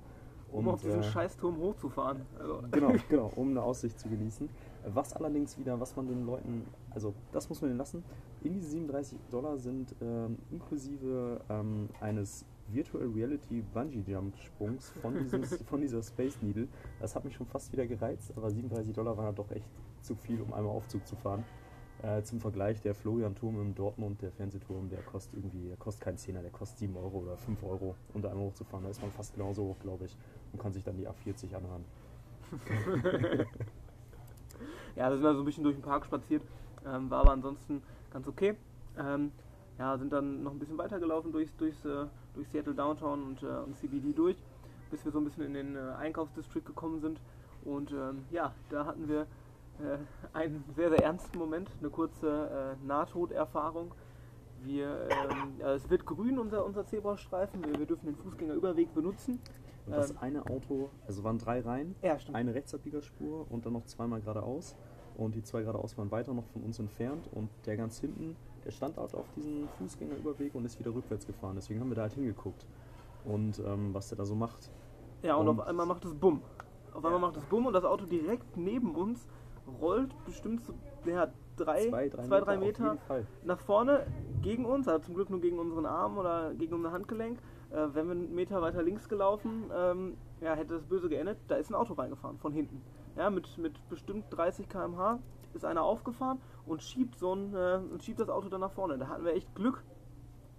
Und, 0.53 0.67
um 0.67 0.74
auf 0.74 0.81
diesen 0.81 1.00
äh, 1.00 1.03
Scheißturm 1.03 1.57
hochzufahren. 1.57 2.22
Also. 2.39 2.63
Genau, 2.72 2.93
genau, 3.10 3.31
um 3.36 3.50
eine 3.50 3.62
Aussicht 3.62 4.00
zu 4.00 4.07
genießen. 4.07 4.48
Was 4.93 5.13
allerdings 5.13 5.57
wieder, 5.57 5.79
was 5.79 5.95
man 5.95 6.07
den 6.07 6.25
Leuten, 6.25 6.65
also 6.91 7.13
das 7.31 7.50
muss 7.50 7.62
man 7.62 7.72
den 7.72 7.77
lassen, 7.77 8.03
in 8.43 8.53
diese 8.53 8.69
37 8.69 9.17
Dollar 9.31 9.57
sind 9.57 9.95
ähm, 10.01 10.38
inklusive 10.51 11.39
ähm, 11.50 11.89
eines 12.01 12.45
Virtual 12.67 13.05
Reality 13.07 13.63
Bungee 13.74 14.03
Jump 14.05 14.38
Sprungs 14.38 14.89
von, 15.01 15.15
dieses, 15.17 15.62
von 15.65 15.81
dieser 15.81 16.03
Space 16.03 16.38
Needle. 16.41 16.67
Das 17.00 17.15
hat 17.15 17.25
mich 17.25 17.36
schon 17.36 17.48
fast 17.48 17.72
wieder 17.72 17.88
gereizt, 17.88 18.33
aber 18.36 18.50
37 18.50 18.93
Dollar 18.93 19.17
waren 19.17 19.25
halt 19.27 19.39
doch 19.39 19.51
echt 19.51 19.69
zu 20.01 20.15
viel, 20.15 20.41
um 20.41 20.53
einmal 20.53 20.75
Aufzug 20.75 21.05
zu 21.07 21.15
fahren. 21.15 21.43
Äh, 22.01 22.22
zum 22.24 22.41
Vergleich, 22.41 22.81
der 22.81 22.95
Florian-Turm 22.95 23.62
in 23.62 23.75
Dortmund, 23.75 24.22
der 24.22 24.31
Fernsehturm, 24.31 24.89
der 24.89 25.01
kostet 25.03 25.36
irgendwie, 25.36 25.69
der 25.69 25.77
kostet 25.77 26.03
keinen 26.03 26.17
Zehner, 26.17 26.41
der 26.41 26.51
kostet 26.51 26.79
7 26.79 26.98
Euro 26.98 27.19
oder 27.19 27.38
5 27.38 27.63
Euro, 27.63 27.95
um 28.13 28.22
da 28.22 28.29
einmal 28.29 28.48
hochzufahren. 28.48 28.83
Da 28.83 28.89
ist 28.89 29.01
man 29.01 29.12
fast 29.12 29.33
genauso 29.33 29.63
hoch, 29.63 29.79
glaube 29.79 30.05
ich, 30.05 30.17
und 30.53 30.60
kann 30.62 30.72
sich 30.72 30.83
dann 30.83 30.95
die 30.98 31.07
A40 31.07 31.55
anhören. 31.55 31.83
ja, 34.95 35.10
wir 35.10 35.15
sind 35.15 35.24
da 35.24 35.33
so 35.33 35.39
ein 35.39 35.45
bisschen 35.45 35.63
durch 35.63 35.75
den 35.75 35.81
Park 35.81 36.05
spaziert, 36.05 36.43
ähm, 36.86 37.10
war 37.10 37.22
aber 37.22 37.31
ansonsten 37.31 37.81
ganz 38.12 38.27
okay. 38.27 38.55
Ähm, 38.98 39.31
ja, 39.79 39.98
sind 39.98 40.13
dann 40.13 40.43
noch 40.43 40.51
ein 40.51 40.60
bisschen 40.60 40.77
weitergelaufen 40.77 41.31
durchs, 41.31 41.55
durchs, 41.57 41.83
äh, 41.83 42.05
durch 42.36 42.48
Seattle 42.50 42.75
Downtown 42.75 43.24
und, 43.24 43.43
äh, 43.43 43.48
und 43.48 43.75
CBD 43.77 44.13
durch, 44.13 44.38
bis 44.91 45.03
wir 45.03 45.12
so 45.12 45.17
ein 45.17 45.25
bisschen 45.25 45.45
in 45.45 45.53
den 45.53 45.75
äh, 45.75 45.79
Einkaufsdistrikt 45.98 46.67
gekommen 46.67 47.01
sind. 47.01 47.19
Und 47.65 47.91
ähm, 47.91 48.25
ja, 48.29 48.53
da 48.69 48.86
hatten 48.86 49.07
wir 49.07 49.22
äh, 49.79 49.98
einen 50.33 50.63
sehr, 50.75 50.89
sehr 50.89 51.03
ernsten 51.03 51.38
Moment, 51.38 51.69
eine 51.79 51.89
kurze 51.89 52.77
äh, 52.83 52.86
Nahtoderfahrung. 52.86 53.93
Wir, 54.63 55.07
ähm, 55.10 55.55
ja, 55.60 55.74
es 55.74 55.89
wird 55.89 56.05
grün, 56.05 56.38
unser, 56.38 56.63
unser 56.65 56.86
Zebrastreifen. 56.86 57.63
Wir, 57.65 57.79
wir 57.79 57.86
dürfen 57.86 58.05
den 58.05 58.15
Fußgängerüberweg 58.15 58.93
benutzen. 58.93 59.39
Und 59.85 59.93
das 59.93 60.11
ähm, 60.11 60.17
eine 60.21 60.45
Auto, 60.45 60.89
also 61.07 61.23
waren 61.23 61.37
drei 61.37 61.61
Reihen, 61.61 61.95
ja, 62.01 62.17
eine 62.31 62.53
Rechtsabbiegerspur 62.53 63.45
und 63.49 63.65
dann 63.65 63.73
noch 63.73 63.85
zweimal 63.85 64.21
geradeaus. 64.21 64.75
Und 65.15 65.35
die 65.35 65.43
zwei 65.43 65.61
geradeaus 65.61 65.97
waren 65.97 66.09
weiter 66.11 66.33
noch 66.33 66.45
von 66.47 66.63
uns 66.63 66.79
entfernt. 66.79 67.29
Und 67.33 67.49
der 67.65 67.77
ganz 67.77 67.99
hinten, 67.99 68.35
der 68.65 68.71
stand 68.71 68.97
halt 68.97 69.13
auf 69.13 69.29
diesem 69.35 69.67
Fußgängerüberweg 69.77 70.55
und 70.55 70.65
ist 70.65 70.79
wieder 70.79 70.93
rückwärts 70.93 71.27
gefahren. 71.27 71.55
Deswegen 71.55 71.79
haben 71.79 71.89
wir 71.89 71.95
da 71.95 72.03
halt 72.03 72.13
hingeguckt. 72.13 72.65
Und 73.25 73.59
ähm, 73.59 73.93
was 73.93 74.09
der 74.09 74.17
da 74.17 74.25
so 74.25 74.35
macht. 74.35 74.71
Ja, 75.21 75.35
und, 75.35 75.47
und 75.47 75.59
auf 75.59 75.67
einmal 75.67 75.85
macht 75.85 76.03
es 76.05 76.15
Bumm. 76.15 76.41
Auf 76.93 77.05
einmal 77.05 77.13
ja. 77.13 77.27
macht 77.27 77.37
es 77.37 77.45
Bumm 77.45 77.65
und 77.65 77.73
das 77.73 77.85
Auto 77.85 78.05
direkt 78.05 78.57
neben 78.57 78.95
uns 78.95 79.27
rollt 79.81 80.13
bestimmt 80.25 80.65
so, 80.65 80.73
ja, 81.05 81.31
drei, 81.55 81.88
Zwei, 81.89 82.10
drei 82.10 82.24
zwei, 82.24 82.39
drei 82.41 82.57
Meter, 82.57 82.93
Meter 82.93 83.25
nach 83.43 83.60
vorne 83.60 84.05
gegen 84.41 84.65
uns, 84.65 84.88
also 84.88 85.05
zum 85.05 85.15
Glück 85.15 85.29
nur 85.29 85.41
gegen 85.41 85.60
unseren 85.60 85.86
Arm 85.86 86.17
oder 86.17 86.53
gegen 86.53 86.74
unser 86.74 86.91
Handgelenk. 86.91 87.39
Äh, 87.72 87.88
wenn 87.93 88.05
wir 88.07 88.12
einen 88.12 88.36
Meter 88.36 88.62
weiter 88.62 88.83
links 88.83 89.10
gelaufen, 89.10 89.72
ähm, 89.75 90.17
ja, 90.41 90.53
hätte 90.53 90.75
das 90.75 90.83
böse 90.83 91.10
geendet. 91.10 91.38
Da 91.48 91.55
ist 91.55 91.69
ein 91.69 91.75
Auto 91.75 91.93
reingefahren 91.93 92.38
von 92.38 92.53
hinten. 92.53 92.81
Ja, 93.15 93.29
mit, 93.29 93.57
mit 93.57 93.74
bestimmt 93.89 94.25
30 94.31 94.69
km/h 94.69 95.19
ist 95.53 95.65
einer 95.65 95.83
aufgefahren 95.83 96.39
und 96.65 96.81
schiebt 96.81 97.17
so 97.17 97.33
ein, 97.33 97.53
äh, 97.55 97.79
und 97.91 98.03
schiebt 98.03 98.19
das 98.19 98.29
Auto 98.29 98.50
dann 98.50 98.62
nach 98.62 98.72
vorne. 98.72 98.98
Da 98.98 99.07
hatten 99.07 99.25
wir 99.25 99.33
echt 99.33 99.53
Glück, 99.55 99.83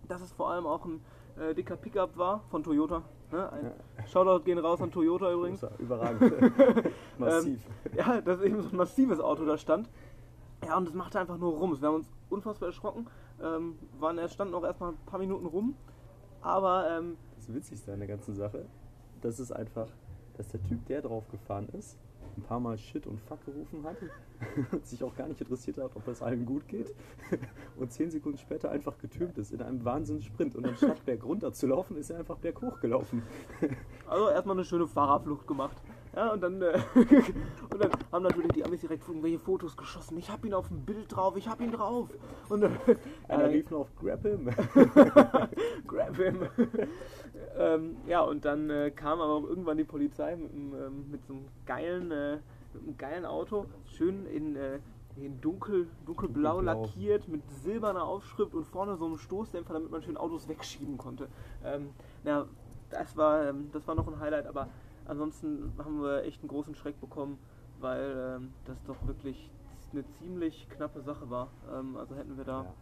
dass 0.08 0.20
es 0.20 0.32
vor 0.32 0.50
allem 0.50 0.66
auch 0.66 0.84
ein 0.84 1.00
äh, 1.38 1.54
dicker 1.54 1.76
Pickup 1.76 2.16
war 2.16 2.44
von 2.50 2.62
Toyota. 2.62 3.02
Ne? 3.32 3.50
Ein 3.96 4.06
Shoutout 4.06 4.44
gehen 4.44 4.58
raus 4.58 4.80
an 4.80 4.92
Toyota 4.92 5.32
übrigens. 5.32 5.64
Überragend. 5.78 6.32
Massiv. 7.18 7.60
Ja, 7.96 8.20
dass 8.20 8.40
eben 8.42 8.62
so 8.62 8.68
ein 8.68 8.76
massives 8.76 9.18
Auto 9.20 9.44
da 9.44 9.58
stand. 9.58 9.88
Ja, 10.66 10.76
und 10.76 10.88
es 10.88 10.94
machte 10.94 11.20
einfach 11.20 11.38
nur 11.38 11.52
rum. 11.52 11.78
Wir 11.80 11.88
haben 11.88 11.96
uns 11.96 12.10
unfassbar 12.30 12.68
erschrocken. 12.68 13.06
Ähm, 13.42 13.78
waren, 13.98 14.18
er 14.18 14.28
stand 14.28 14.50
noch 14.50 14.64
erstmal 14.64 14.92
ein 14.92 14.98
paar 15.06 15.18
Minuten 15.18 15.46
rum. 15.46 15.74
Aber 16.40 16.88
ähm, 16.90 17.16
Das 17.36 17.52
Witzigste 17.52 17.92
an 17.92 17.98
der 17.98 18.08
ganzen 18.08 18.34
Sache, 18.34 18.66
das 19.20 19.40
ist 19.40 19.52
einfach, 19.52 19.88
dass 20.36 20.48
der 20.48 20.62
Typ, 20.62 20.86
der 20.86 21.02
drauf 21.02 21.24
gefahren 21.30 21.68
ist, 21.70 21.98
ein 22.36 22.42
paar 22.42 22.60
Mal 22.60 22.76
Shit 22.78 23.06
und 23.06 23.20
Fuck 23.20 23.44
gerufen 23.46 23.84
hat 23.84 23.96
und 24.72 24.86
sich 24.86 25.02
auch 25.02 25.14
gar 25.14 25.28
nicht 25.28 25.40
interessiert 25.40 25.78
hat, 25.78 25.94
ob 25.94 26.06
es 26.08 26.22
allen 26.22 26.44
gut 26.44 26.66
geht 26.68 26.92
und 27.76 27.92
zehn 27.92 28.10
Sekunden 28.10 28.38
später 28.38 28.70
einfach 28.70 28.98
getürmt 28.98 29.38
ist 29.38 29.52
in 29.52 29.62
einem 29.62 29.84
Wahnsinnssprint 29.84 30.56
und 30.56 30.66
anstatt 30.66 31.04
bergunter 31.04 31.52
zu 31.52 31.66
laufen, 31.66 31.96
ist 31.96 32.10
er 32.10 32.18
einfach 32.18 32.38
berghoch 32.38 32.80
gelaufen. 32.80 33.22
also 34.08 34.28
erstmal 34.28 34.56
eine 34.56 34.64
schöne 34.64 34.86
Fahrerflucht 34.86 35.46
gemacht. 35.46 35.76
Ja, 36.14 36.32
und 36.32 36.42
dann, 36.42 36.62
äh, 36.62 36.78
und 36.94 37.80
dann 37.80 37.90
haben 38.14 38.22
natürlich 38.22 38.52
die 38.52 38.64
Amis 38.64 38.80
direkt 38.80 39.06
irgendwelche 39.08 39.40
Fotos 39.40 39.76
geschossen. 39.76 40.16
Ich 40.18 40.30
hab 40.30 40.44
ihn 40.44 40.54
auf 40.54 40.68
dem 40.68 40.84
Bild 40.84 41.14
drauf, 41.14 41.36
ich 41.36 41.48
hab 41.48 41.60
ihn 41.60 41.72
drauf. 41.72 42.08
Und 42.48 42.60
dann, 42.60 42.78
Einer 43.26 43.50
rief 43.50 43.68
noch 43.70 43.88
Grab 44.00 44.22
him. 44.22 44.46
Grab 45.86 46.16
him. 46.16 46.48
ähm, 47.58 47.96
ja, 48.06 48.20
und 48.20 48.44
dann 48.44 48.70
äh, 48.70 48.92
kam 48.92 49.20
aber 49.20 49.34
auch 49.34 49.42
irgendwann 49.42 49.78
die 49.78 49.84
Polizei 49.84 50.36
mit, 50.36 50.52
ähm, 50.52 51.10
mit 51.10 51.26
so 51.26 51.34
einem 51.34 51.48
geilen, 51.66 52.12
äh, 52.12 52.38
einem 52.74 52.96
geilen 52.96 53.24
Auto, 53.26 53.66
schön 53.84 54.26
in, 54.26 54.54
äh, 54.54 54.78
in 55.16 55.40
dunkel, 55.40 55.88
dunkelblau 56.06 56.60
Dunkelblau. 56.60 56.82
lackiert, 56.82 57.26
mit 57.26 57.42
silberner 57.64 58.04
Aufschrift 58.04 58.54
und 58.54 58.64
vorne 58.64 58.96
so 58.96 59.06
einem 59.06 59.18
Stoßdämpfer, 59.18 59.74
damit 59.74 59.90
man 59.90 60.02
schön 60.02 60.16
Autos 60.16 60.46
wegschieben 60.46 60.98
konnte. 60.98 61.26
Ähm, 61.64 61.88
ja, 62.22 62.46
das 62.90 63.16
war, 63.16 63.48
ähm, 63.48 63.70
das 63.72 63.88
war 63.88 63.96
noch 63.96 64.06
ein 64.06 64.20
Highlight, 64.20 64.46
aber 64.46 64.68
ansonsten 65.04 65.72
haben 65.78 66.00
wir 66.00 66.22
echt 66.22 66.42
einen 66.42 66.48
großen 66.48 66.76
Schreck 66.76 67.00
bekommen, 67.00 67.38
weil 67.80 68.36
ähm, 68.36 68.52
das 68.64 68.82
doch 68.84 68.96
wirklich 69.06 69.50
eine 69.92 70.04
ziemlich 70.18 70.68
knappe 70.70 71.00
Sache 71.02 71.28
war. 71.30 71.48
Ähm, 71.72 71.96
also 71.96 72.14
hätten 72.16 72.36
wir 72.36 72.44
da 72.44 72.62
Ja. 72.62 72.72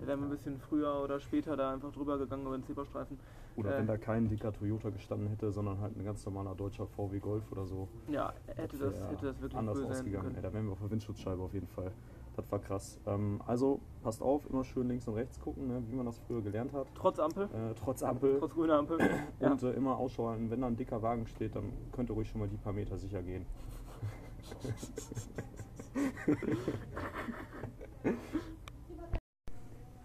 ja, 0.00 0.06
wären 0.06 0.20
wir 0.20 0.26
ein 0.26 0.30
bisschen 0.30 0.58
früher 0.58 1.02
oder 1.02 1.20
später 1.20 1.56
da 1.56 1.72
einfach 1.72 1.92
drüber 1.92 2.18
gegangen 2.18 2.46
über 2.46 2.56
den 2.56 2.64
Zebrastreifen. 2.64 3.18
Oder 3.56 3.74
Äh. 3.74 3.78
wenn 3.80 3.86
da 3.86 3.98
kein 3.98 4.28
dicker 4.28 4.52
Toyota 4.52 4.88
gestanden 4.90 5.28
hätte, 5.28 5.52
sondern 5.52 5.78
halt 5.80 5.96
ein 5.96 6.04
ganz 6.04 6.24
normaler 6.24 6.54
deutscher 6.54 6.86
VW 6.86 7.18
Golf 7.18 7.50
oder 7.52 7.66
so. 7.66 7.86
Ja, 8.08 8.32
hätte 8.46 8.78
das, 8.78 8.98
wär 8.98 9.08
hätte 9.10 9.26
das 9.26 9.40
wirklich 9.42 9.58
anders 9.58 9.82
ausgegangen. 9.82 10.30
Können. 10.30 10.42
da 10.42 10.52
wären 10.52 10.64
wir 10.66 10.72
auf 10.72 10.80
der 10.80 10.90
Windschutzscheibe 10.90 11.42
auf 11.42 11.52
jeden 11.52 11.68
Fall. 11.68 11.92
Das 12.34 12.50
war 12.50 12.58
krass. 12.60 12.98
Ähm, 13.04 13.42
also 13.46 13.78
passt 14.02 14.22
auf, 14.22 14.48
immer 14.48 14.64
schön 14.64 14.88
links 14.88 15.06
und 15.06 15.12
rechts 15.16 15.38
gucken, 15.38 15.68
ne, 15.68 15.82
wie 15.90 15.94
man 15.94 16.06
das 16.06 16.18
früher 16.20 16.40
gelernt 16.40 16.72
hat. 16.72 16.86
Trotz 16.94 17.18
Ampel, 17.18 17.44
Äh, 17.44 17.74
trotz 17.78 18.02
Ampel. 18.02 18.38
trotz 18.38 18.54
grüner 18.54 18.78
Ampel. 18.78 18.98
ja. 19.38 19.50
Und 19.52 19.62
äh, 19.62 19.72
immer 19.72 19.98
Ausschau 19.98 20.28
halten, 20.30 20.50
wenn 20.50 20.62
da 20.62 20.68
ein 20.68 20.76
dicker 20.76 21.02
Wagen 21.02 21.26
steht, 21.26 21.54
dann 21.54 21.70
könnt 21.92 22.08
ihr 22.08 22.14
ruhig 22.14 22.30
schon 22.30 22.40
mal 22.40 22.48
die 22.48 22.56
paar 22.56 22.72
Meter 22.72 22.96
sicher 22.96 23.22
gehen. 23.22 23.44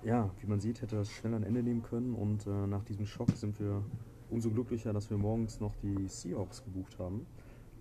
Ja, 0.04 0.30
wie 0.40 0.48
man 0.48 0.60
sieht, 0.60 0.82
hätte 0.82 0.96
das 0.96 1.12
schnell 1.12 1.34
ein 1.34 1.44
Ende 1.44 1.64
nehmen 1.64 1.84
können 1.84 2.16
und 2.16 2.48
äh, 2.48 2.68
nach 2.68 2.84
diesem 2.84 3.06
Schock 3.06 3.32
sind 3.32 3.60
wir 3.60 3.84
umso 4.30 4.50
glücklicher, 4.50 4.94
dass 4.94 5.10
wir 5.10 5.18
morgens 5.18 5.60
noch 5.60 5.76
die 5.78 6.08
Seahawks 6.08 6.64
gebucht 6.64 6.98
haben. 7.00 7.26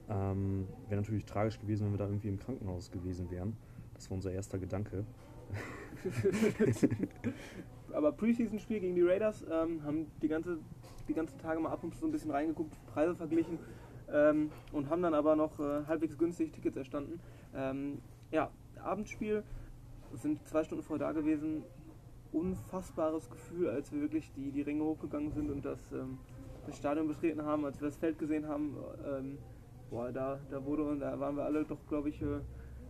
Ähm, 0.09 0.67
Wäre 0.89 1.01
natürlich 1.01 1.25
tragisch 1.25 1.59
gewesen, 1.59 1.87
wenn 1.87 1.93
wir 1.93 1.99
da 1.99 2.07
irgendwie 2.07 2.29
im 2.29 2.39
Krankenhaus 2.39 2.91
gewesen 2.91 3.31
wären. 3.31 3.57
Das 3.95 4.11
war 4.11 4.17
unser 4.17 4.33
erster 4.33 4.59
Gedanke. 4.59 5.05
Aber 7.93 8.13
Preseason-Spiel 8.13 8.81
gegen 8.81 8.95
die 8.95 9.03
Raiders 9.03 9.45
ähm, 9.51 9.83
haben 9.85 10.07
die, 10.21 10.29
ganze, 10.29 10.59
die 11.09 11.15
ganzen 11.15 11.39
Tage 11.39 11.61
mal 11.61 11.71
ab 11.71 11.83
und 11.83 11.95
zu 11.95 12.01
so 12.01 12.07
ein 12.07 12.13
bisschen 12.13 12.31
reingeguckt, 12.31 12.75
Preise 12.87 13.15
verglichen 13.15 13.59
ähm, 14.13 14.51
und 14.73 14.91
haben 14.91 15.03
dann 15.03 15.15
aber 15.15 15.37
noch 15.37 15.59
äh, 15.59 15.85
halbwegs 15.87 16.17
günstig 16.19 16.53
Tickets 16.53 16.77
erstanden. 16.77 17.21
Ähm, 17.55 17.99
ja, 18.31 18.51
Abendspiel, 18.83 19.43
sind 20.13 20.47
zwei 20.47 20.65
Stunden 20.65 20.85
vorher 20.85 21.07
da 21.07 21.13
gewesen. 21.13 21.65
Unfassbares 22.33 23.31
Gefühl, 23.31 23.69
als 23.69 23.93
wir 23.93 24.01
wirklich 24.01 24.33
die, 24.35 24.51
die 24.51 24.63
Ringe 24.63 24.85
hochgegangen 24.85 25.33
sind 25.33 25.51
und 25.51 25.65
das, 25.65 25.93
ähm, 25.93 26.19
das 26.67 26.77
Stadion 26.77 27.09
betreten 27.09 27.43
haben, 27.45 27.65
als 27.65 27.81
wir 27.81 27.89
das 27.89 27.97
Feld 27.97 28.19
gesehen 28.19 28.47
haben. 28.47 28.77
Ähm, 29.07 29.39
boah, 29.91 30.13
da, 30.13 30.39
da 30.51 30.65
wurde 30.65 30.99
da 30.99 31.19
waren 31.19 31.37
wir 31.37 31.45
alle 31.45 31.65
doch, 31.65 31.79
glaube 31.89 32.09
ich, 32.09 32.21
äh, 32.23 32.27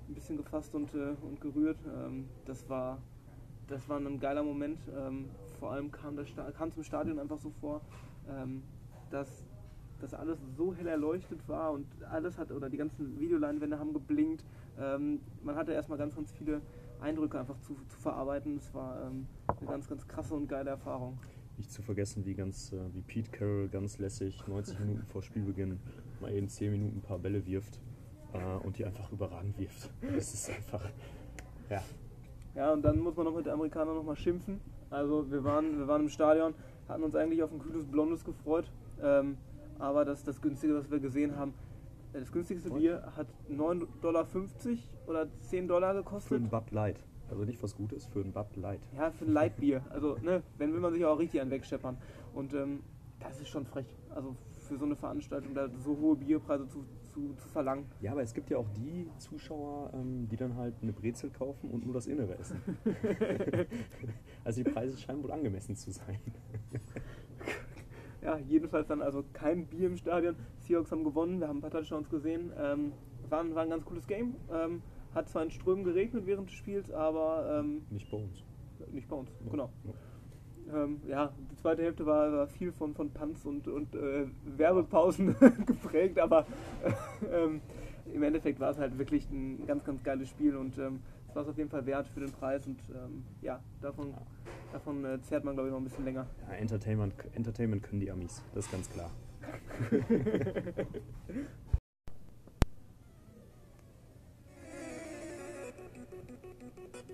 ein 0.09 0.15
bisschen 0.15 0.37
gefasst 0.37 0.75
und, 0.75 0.95
äh, 0.95 1.15
und 1.23 1.41
gerührt. 1.41 1.79
Ähm, 1.87 2.29
das 2.47 2.69
war 2.69 2.99
das 3.69 3.89
war 3.89 3.99
ein 3.99 4.21
geiler 4.21 4.43
Moment. 4.43 4.79
Ähm, 4.97 5.31
vor 5.59 5.73
allem 5.73 5.91
kam, 5.91 6.17
das 6.17 6.29
kam 6.57 6.73
zum 6.73 6.85
Stadion 6.85 7.19
einfach 7.19 7.39
so 7.39 7.51
vor, 7.61 7.81
ähm, 8.29 8.63
dass, 9.11 9.29
dass 10.01 10.15
alles 10.15 10.39
so 10.57 10.75
hell 10.75 10.87
erleuchtet 10.87 11.41
war 11.49 11.73
und 11.73 11.87
alles 12.11 12.39
hat, 12.39 12.51
oder 12.53 12.69
die 12.69 12.77
ganzen 12.77 13.19
Videoleinwände 13.19 13.79
haben 13.79 13.93
geblinkt. 13.93 14.45
Ähm, 14.79 15.21
man 15.43 15.57
hatte 15.57 15.73
erstmal 15.73 15.99
ganz, 15.99 16.15
ganz 16.15 16.33
viele 16.33 16.61
Eindrücke 17.01 17.39
einfach 17.39 17.59
zu, 17.61 17.77
zu 17.89 17.99
verarbeiten. 17.99 18.57
Es 18.57 18.73
war 18.75 19.07
ähm, 19.07 19.27
eine 19.47 19.71
ganz, 19.71 19.89
ganz 19.89 20.07
krasse 20.07 20.35
und 20.35 20.49
geile 20.49 20.71
Erfahrung. 20.71 21.19
Nicht 21.57 21.73
zu 21.73 21.83
vergessen, 21.83 22.25
wie, 22.27 22.35
ganz, 22.35 22.73
äh, 22.73 22.79
wie 22.93 23.01
Pete 23.01 23.31
Carroll 23.31 23.69
ganz 23.69 23.99
lässig 23.99 24.47
90 24.47 24.79
Minuten 24.81 25.07
vor 25.07 25.23
Spielbeginn 25.23 25.79
mal 26.21 26.33
eben 26.33 26.49
10 26.49 26.71
Minuten 26.71 26.99
ein 26.99 27.03
paar 27.03 27.19
Bälle 27.19 27.47
wirft 27.47 27.81
äh, 28.35 28.67
und 28.67 28.79
die 28.79 28.85
einfach 28.85 29.11
überragend 29.11 29.59
wirft. 29.59 29.91
Das 30.03 30.35
ist 30.35 30.51
einfach, 30.51 30.85
ja, 31.71 31.83
Ja, 32.55 32.73
und 32.73 32.83
dann 32.83 32.99
muss 33.01 33.17
man 33.17 33.27
noch 33.27 33.35
mit 33.35 33.47
den 33.47 33.53
Amerikanern 33.53 33.95
nochmal 33.95 34.17
schimpfen. 34.17 34.61
Also 34.91 35.31
wir 35.31 35.45
waren, 35.45 35.79
wir 35.79 35.89
waren 35.89 36.03
im 36.03 36.09
Stadion, 36.09 36.55
hatten 36.89 37.03
uns 37.03 37.15
eigentlich 37.15 37.43
auf 37.43 37.53
ein 37.53 37.59
kühles 37.59 37.85
Blondes 37.87 38.25
gefreut. 38.25 38.71
Ähm, 39.03 39.37
aber 39.79 40.05
das, 40.05 40.25
das 40.25 40.41
günstige, 40.41 40.75
was 40.75 40.91
wir 40.91 41.01
gesehen 41.01 41.37
haben, 41.37 41.55
äh, 42.13 42.21
das 42.21 42.33
günstigste 42.33 42.71
Bier 42.71 43.13
hat 43.17 43.29
9,50 43.51 43.87
Dollar 44.01 44.27
oder 45.07 45.29
10 45.41 45.69
Dollar 45.69 45.93
für 45.93 45.99
gekostet. 46.03 46.43
ein 46.43 46.51
Bud 46.51 46.71
Light. 46.71 47.01
Also 47.29 47.45
nicht 47.45 47.63
was 47.63 47.75
Gutes, 47.75 48.07
für 48.07 48.21
ein 48.21 48.33
Bud 48.33 48.57
Light. 48.57 48.81
Ja, 48.97 49.11
für 49.11 49.25
ein 49.25 49.33
Lightbier. 49.33 49.83
Also, 49.91 50.17
ne, 50.23 50.43
wenn 50.59 50.73
will 50.73 50.81
man 50.81 50.93
sich 50.93 51.05
auch 51.05 51.19
richtig 51.19 51.41
einen 51.41 51.51
wegscheppern. 51.51 51.97
Und 52.35 52.55
ähm, 52.55 52.81
das 53.21 53.41
ist 53.41 53.49
schon 53.49 53.67
frech. 53.67 53.87
Also 54.15 54.37
für 54.61 54.77
so 54.77 54.85
eine 54.85 54.97
Veranstaltung 54.97 55.55
da 55.55 55.69
so 55.85 55.97
hohe 55.97 56.17
Bierpreise 56.17 56.69
zu, 56.69 56.85
zu, 57.13 57.35
zu 57.35 57.49
verlangen. 57.49 57.87
Ja, 58.01 58.13
aber 58.13 58.23
es 58.23 58.35
gibt 58.35 58.51
ja 58.51 58.59
auch 58.59 58.69
die 58.71 59.09
Zuschauer, 59.19 59.91
ähm, 59.95 60.29
die 60.29 60.37
dann 60.37 60.57
halt 60.57 60.75
eine 60.83 60.93
Brezel 60.93 61.31
kaufen 61.31 61.71
und 61.71 61.85
nur 61.85 61.95
das 61.95 62.07
Innere 62.07 62.37
essen. 62.39 62.61
also 64.45 64.63
die 64.63 64.71
Preise 64.71 64.99
scheinen 64.99 65.23
wohl 65.23 65.33
angemessen 65.33 65.77
zu 65.77 65.91
sein. 65.93 66.21
Ja, 68.27 68.39
jedenfalls 68.39 68.89
dann 68.89 69.03
also 69.03 69.25
kein 69.33 69.67
Bier 69.67 69.87
im 69.87 69.97
Stadion. 69.97 70.35
Seahawks 70.59 70.91
haben 70.91 71.05
gewonnen, 71.05 71.39
wir 71.39 71.47
haben 71.47 71.59
ein 71.59 71.61
paar 71.61 71.71
Touchdowns 71.71 72.11
gesehen. 72.11 72.53
Ähm, 72.59 72.93
war, 73.31 73.39
ein- 73.41 73.55
war 73.55 73.63
ein 73.63 73.71
ganz 73.71 73.85
cooles 73.85 74.05
Game. 74.09 74.35
Ähm, 74.53 74.83
hat 75.15 75.29
zwar 75.29 75.45
in 75.45 75.51
Strömen 75.53 75.85
geregnet 75.85 76.27
während 76.27 76.49
des 76.49 76.57
Spiels, 76.57 76.91
aber 76.91 77.61
ähm, 77.61 77.83
Nicht 77.89 78.11
bei 78.11 78.17
uns. 78.17 78.43
nicht 78.91 79.07
bei 79.09 79.15
uns, 79.15 79.31
genau. 79.49 79.71
Ähm, 80.75 81.01
ja, 81.07 81.33
die 81.53 81.55
zweite 81.55 81.83
Hälfte 81.85 82.05
war, 82.05 82.33
war 82.33 82.47
viel 82.49 82.73
von, 82.73 82.95
von 82.97 83.11
Punts 83.11 83.47
und, 83.47 83.69
und 83.69 83.95
äh, 83.95 84.27
Werbepausen 84.45 85.37
geprägt, 85.67 86.19
aber 86.19 86.47
äh, 86.83 87.27
ähm, 87.45 87.61
im 88.13 88.23
Endeffekt 88.25 88.59
war 88.59 88.73
es 88.73 88.79
halt 88.79 88.99
wirklich 88.99 89.31
ein 89.31 89.65
ganz, 89.69 89.85
ganz 89.85 90.03
geiles 90.03 90.29
Spiel 90.31 90.57
und 90.57 90.77
ähm, 90.79 90.99
es 91.29 91.37
war 91.37 91.45
es 91.45 91.49
auf 91.49 91.57
jeden 91.59 91.71
Fall 91.71 91.87
wert 91.87 92.09
für 92.09 92.19
den 92.19 92.33
Preis 92.33 92.67
und 92.67 92.81
ähm, 92.93 93.25
ja, 93.41 93.61
davon, 93.81 94.13
davon 94.77 95.05
äh, 95.05 95.21
zehrt 95.23 95.43
man 95.45 95.55
glaube 95.55 95.69
ich 95.69 95.73
noch 95.73 95.81
ein 95.81 95.85
bisschen 95.85 96.05
länger. 96.05 96.27
Ja, 96.49 96.55
Entertainment, 96.55 97.15
Entertainment 97.35 97.83
können 97.83 98.01
die 98.01 98.11
Amis, 98.11 98.43
das 98.55 98.67
ist 98.67 98.73
ganz 98.73 98.91
klar. 98.91 99.11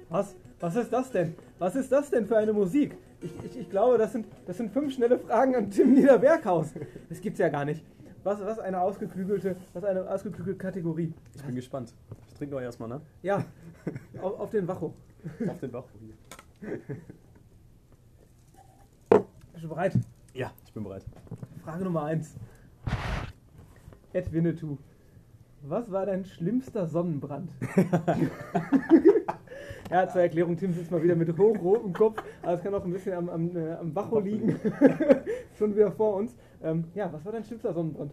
Was? 0.09 0.35
Was 0.61 0.77
ist 0.77 0.93
das 0.93 1.11
denn? 1.11 1.35
Was 1.59 1.77
ist 1.77 1.91
das 1.91 2.11
denn 2.11 2.27
für 2.27 2.37
eine 2.37 2.53
Musik? 2.53 2.97
Ich, 3.21 3.33
ich, 3.45 3.59
ich 3.61 3.71
glaube, 3.71 3.97
das 3.99 4.13
sind, 4.13 4.27
das 4.47 4.57
sind 4.57 4.73
fünf 4.73 4.93
schnelle 4.95 5.19
Fragen 5.19 5.55
an 5.55 5.71
Tim 5.71 5.95
Niederberghaus. 5.95 6.75
Das 7.09 7.21
gibt's 7.21 7.39
ja 7.39 7.49
gar 7.49 7.65
nicht. 7.65 7.85
Was, 8.25 8.41
was 8.41 8.59
eine 8.59 8.81
ausgeklügelte, 8.81 9.57
was 9.73 9.85
eine 9.85 10.09
ausgeklügelte 10.09 10.59
Kategorie. 10.59 11.13
Ich 11.35 11.43
bin 11.43 11.55
gespannt. 11.55 11.95
Ich 12.29 12.35
trinke 12.35 12.55
noch 12.55 12.63
erstmal, 12.63 12.89
ne? 12.89 13.01
Ja, 13.23 13.45
auf, 14.21 14.39
auf 14.39 14.51
den 14.51 14.69
Wacho. 14.69 14.95
Auf 15.49 15.61
den 15.61 15.71
Bauch. 15.71 15.89
Bist 19.63 19.71
du 19.71 19.77
bereit? 19.77 19.93
Ja, 20.35 20.51
ich 20.67 20.73
bin 20.73 20.83
bereit. 20.83 21.05
Frage 21.63 21.85
Nummer 21.85 22.03
eins. 22.03 22.35
Ed 24.13 24.33
Winnetou. 24.33 24.77
Was 25.63 25.93
war 25.93 26.05
dein 26.05 26.25
schlimmster 26.25 26.89
Sonnenbrand? 26.89 27.53
ja, 29.89 30.09
zur 30.09 30.23
Erklärung, 30.23 30.57
Tim 30.57 30.73
sitzt 30.73 30.91
mal 30.91 31.01
wieder 31.01 31.15
mit 31.15 31.39
hochrotem 31.39 31.93
Kopf, 31.93 32.21
aber 32.43 32.55
es 32.55 32.63
kann 32.65 32.75
auch 32.75 32.85
ein 32.85 32.93
bisschen 32.93 33.13
am, 33.13 33.29
am, 33.29 33.57
äh, 33.57 33.75
am 33.75 33.95
Bacho 33.95 34.19
liegen. 34.19 34.59
Schon 35.57 35.77
wieder 35.77 35.93
vor 35.93 36.17
uns. 36.17 36.35
Ähm, 36.61 36.87
ja, 36.97 37.13
was 37.13 37.25
war 37.25 37.31
dein 37.31 37.45
schlimmster 37.45 37.73
Sonnenbrand? 37.73 38.13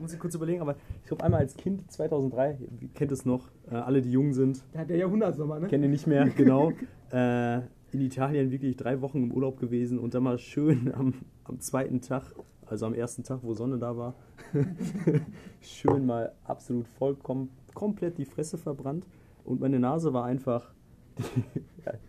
muss 0.00 0.14
ich 0.14 0.18
kurz 0.18 0.34
überlegen, 0.34 0.62
aber 0.62 0.76
ich 1.02 1.08
glaube 1.08 1.22
einmal 1.22 1.40
als 1.40 1.54
Kind 1.54 1.92
2003, 1.92 2.58
ihr 2.80 2.88
kennt 2.94 3.12
es 3.12 3.26
noch, 3.26 3.50
äh, 3.70 3.74
alle 3.74 4.00
die 4.00 4.10
jung 4.10 4.32
sind. 4.32 4.64
Der 4.72 4.86
der 4.86 4.96
Jahrhundertsommer, 4.96 5.60
ne? 5.60 5.68
Kennt 5.68 5.84
ihr 5.84 5.90
nicht 5.90 6.06
mehr, 6.06 6.30
genau. 6.30 6.72
äh, 7.10 7.60
in 7.92 8.00
Italien 8.00 8.50
wirklich 8.50 8.76
drei 8.76 9.00
Wochen 9.00 9.22
im 9.22 9.32
Urlaub 9.32 9.58
gewesen 9.58 9.98
und 9.98 10.14
dann 10.14 10.22
mal 10.22 10.38
schön 10.38 10.92
am, 10.94 11.14
am 11.44 11.60
zweiten 11.60 12.00
Tag, 12.00 12.34
also 12.66 12.86
am 12.86 12.94
ersten 12.94 13.22
Tag, 13.22 13.40
wo 13.42 13.54
Sonne 13.54 13.78
da 13.78 13.96
war, 13.96 14.14
schön 15.60 16.06
mal 16.06 16.32
absolut 16.44 16.88
vollkommen, 16.88 17.50
komplett 17.74 18.18
die 18.18 18.24
Fresse 18.24 18.58
verbrannt 18.58 19.06
und 19.44 19.60
meine 19.60 19.78
Nase 19.78 20.12
war 20.12 20.24
einfach, 20.24 20.72
die, 21.18 21.62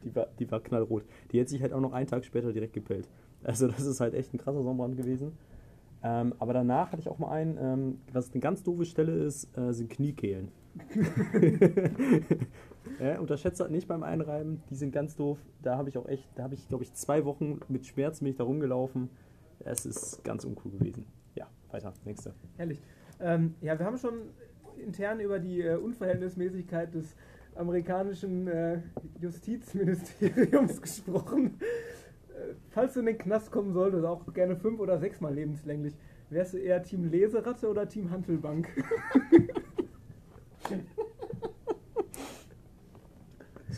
die, 0.04 0.16
war, 0.16 0.28
die 0.40 0.52
war 0.52 0.60
knallrot. 0.60 1.04
Die 1.32 1.40
hätte 1.40 1.52
sich 1.52 1.62
halt 1.62 1.72
auch 1.72 1.80
noch 1.80 1.94
einen 1.94 2.08
Tag 2.08 2.26
später 2.26 2.52
direkt 2.52 2.74
gepellt. 2.74 3.08
Also 3.44 3.68
das 3.68 3.86
ist 3.86 4.02
halt 4.02 4.14
echt 4.14 4.34
ein 4.34 4.38
krasser 4.38 4.64
Sonnenbrand 4.64 4.98
gewesen. 4.98 5.34
Ähm, 6.04 6.34
aber 6.40 6.54
danach 6.54 6.92
hatte 6.92 7.02
ich 7.02 7.10
auch 7.10 7.20
mal 7.20 7.30
einen, 7.30 7.58
ähm, 7.60 7.98
was 8.14 8.32
eine 8.32 8.42
ganz 8.42 8.64
doofe 8.64 8.86
Stelle 8.86 9.14
ist, 9.14 9.56
äh, 9.58 9.74
sind 9.74 9.90
Kniekehlen. 9.90 10.50
Ja, 13.00 13.20
unterschätzt 13.20 13.60
das 13.60 13.70
nicht 13.70 13.88
beim 13.88 14.04
Einreiben, 14.04 14.62
die 14.70 14.76
sind 14.76 14.92
ganz 14.92 15.16
doof. 15.16 15.38
Da 15.62 15.78
habe 15.78 15.90
ich 15.90 15.98
auch 15.98 16.08
echt, 16.08 16.28
da 16.36 16.44
habe 16.44 16.54
ich, 16.54 16.68
glaube 16.68 16.84
ich, 16.84 16.94
zwei 16.94 17.26
Wochen 17.26 17.60
mit 17.68 17.86
Schmerzen 17.86 18.26
mich 18.26 18.36
da 18.36 18.44
rumgelaufen. 18.44 19.10
Es 19.60 19.86
ist 19.86 20.24
ganz 20.24 20.44
uncool 20.44 20.72
gewesen. 20.72 21.06
Ja, 21.36 21.48
weiter, 21.72 21.94
nächste. 22.06 22.34
Herrlich. 22.58 22.82
Ähm, 23.20 23.56
ja, 23.62 23.78
wir 23.78 23.86
haben 23.86 23.98
schon 23.98 24.14
intern 24.78 25.20
über 25.20 25.40
die 25.40 25.62
äh, 25.62 25.76
Unverhältnismäßigkeit 25.76 26.94
des 26.94 27.16
amerikanischen 27.56 28.48
äh, 28.48 28.82
Justizministeriums 29.20 30.82
gesprochen. 30.82 31.60
Äh, 32.30 32.54
falls 32.70 32.94
du 32.94 33.00
in 33.00 33.08
den 33.08 33.18
Knast 33.18 33.52
kommen 33.52 33.74
solltest, 33.74 34.06
auch 34.06 34.32
gerne 34.34 34.56
fünf 34.56 34.80
oder 34.80 35.00
sechsmal 35.00 35.34
lebenslänglich, 35.34 35.96
wärst 36.30 36.54
du 36.54 36.58
eher 36.58 36.84
Team 36.84 37.10
Leseratte 37.10 37.70
oder 37.70 37.88
Team 37.88 38.12
Hantelbank? 38.12 38.68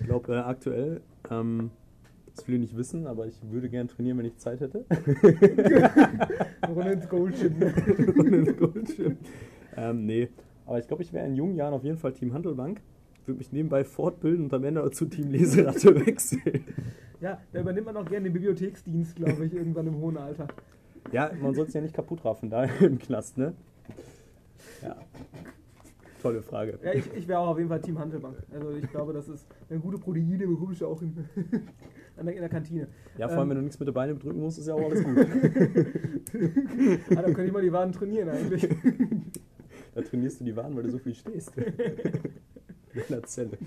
ich 0.10 0.24
glaube, 0.24 0.34
äh, 0.34 0.40
aktuell, 0.40 1.02
ähm, 1.30 1.70
das 2.36 2.48
will 2.48 2.56
ich 2.56 2.62
nicht 2.62 2.78
wissen, 2.78 3.06
aber 3.06 3.28
ich 3.28 3.40
würde 3.52 3.70
gerne 3.70 3.88
trainieren, 3.88 4.18
wenn 4.18 4.26
ich 4.26 4.38
Zeit 4.38 4.60
hätte. 4.60 4.84
Runde 6.68 6.92
ins 6.94 7.08
Goldschirm. 7.08 7.54
Runde 8.18 8.38
ins 8.38 8.58
Goldschirm. 8.58 9.18
Ähm, 9.78 10.08
nee, 10.08 10.30
aber 10.66 10.80
ich 10.80 10.88
glaube, 10.88 11.04
ich 11.04 11.14
wäre 11.14 11.28
in 11.28 11.36
jungen 11.36 11.56
Jahren 11.56 11.76
auf 11.76 11.84
jeden 11.84 11.98
Fall 11.98 12.14
Team 12.14 12.34
Handelbank. 12.34 12.82
Würde 13.28 13.38
mich 13.38 13.52
nebenbei 13.52 13.84
fortbilden 13.84 14.46
und 14.46 14.54
am 14.56 14.64
Ende 14.64 14.90
zu 14.90 15.06
Team 15.06 15.30
Leseratte 15.30 15.94
wechseln. 16.08 16.64
Ja, 17.22 17.40
da 17.52 17.62
übernimmt 17.62 17.86
man 17.86 17.98
auch 17.98 18.06
gerne 18.06 18.24
den 18.24 18.34
Bibliotheksdienst, 18.34 19.16
glaube 19.16 19.46
ich, 19.46 19.54
irgendwann 19.54 19.86
im 19.86 19.98
hohen 19.98 20.18
Alter. 20.18 20.48
Ja, 21.12 21.30
man 21.40 21.54
soll 21.54 21.68
es 21.68 21.74
ja 21.74 21.82
nicht 21.82 21.94
kaputt 21.94 22.26
raffen 22.26 22.50
da 22.50 22.64
im 22.80 22.98
Knast, 22.98 23.38
ne? 23.38 23.54
Ja. 24.82 24.96
Tolle 26.22 26.42
Frage. 26.42 26.78
Ja, 26.84 26.94
ich, 26.94 27.12
ich 27.14 27.28
wäre 27.28 27.40
auch 27.40 27.48
auf 27.48 27.58
jeden 27.58 27.70
Fall 27.70 27.82
Team 27.82 27.98
Handelbank. 27.98 28.38
Also 28.54 28.72
ich 28.72 28.90
glaube, 28.92 29.14
das 29.14 29.30
ist 29.30 29.48
eine 29.70 29.80
gute 29.80 29.98
Proteine, 29.98 30.48
bekommst 30.48 30.82
du 30.82 30.88
auch 30.88 31.02
in, 31.02 31.16
in 32.18 32.26
der 32.26 32.50
Kantine. 32.50 32.88
Ja, 33.18 33.28
vor 33.28 33.38
allem, 33.38 33.46
ähm, 33.46 33.50
wenn 33.50 33.58
du 33.58 33.64
nichts 33.64 33.80
mit 33.80 33.88
der 33.88 33.94
Beine 33.94 34.14
bedrücken 34.14 34.42
musst, 34.42 34.60
ist 34.60 34.68
ja 34.68 34.74
auch 34.74 34.84
alles 34.84 35.04
gut. 35.04 35.18
ah, 37.10 37.22
dann 37.22 37.34
könnte 37.34 37.46
ich 37.46 37.52
mal 37.52 37.62
die 37.62 37.72
Waden 37.72 37.94
trainieren 37.94 38.30
eigentlich. 38.30 38.68
da 39.96 40.02
trainierst 40.02 40.42
du 40.42 40.44
die 40.44 40.56
Waden, 40.56 40.76
weil 40.76 40.84
du 40.84 40.90
so 40.90 41.00
viel 41.00 41.16
stehst. 41.16 41.56
in 41.58 43.02
der 43.10 43.24
Zelle. 43.24 43.58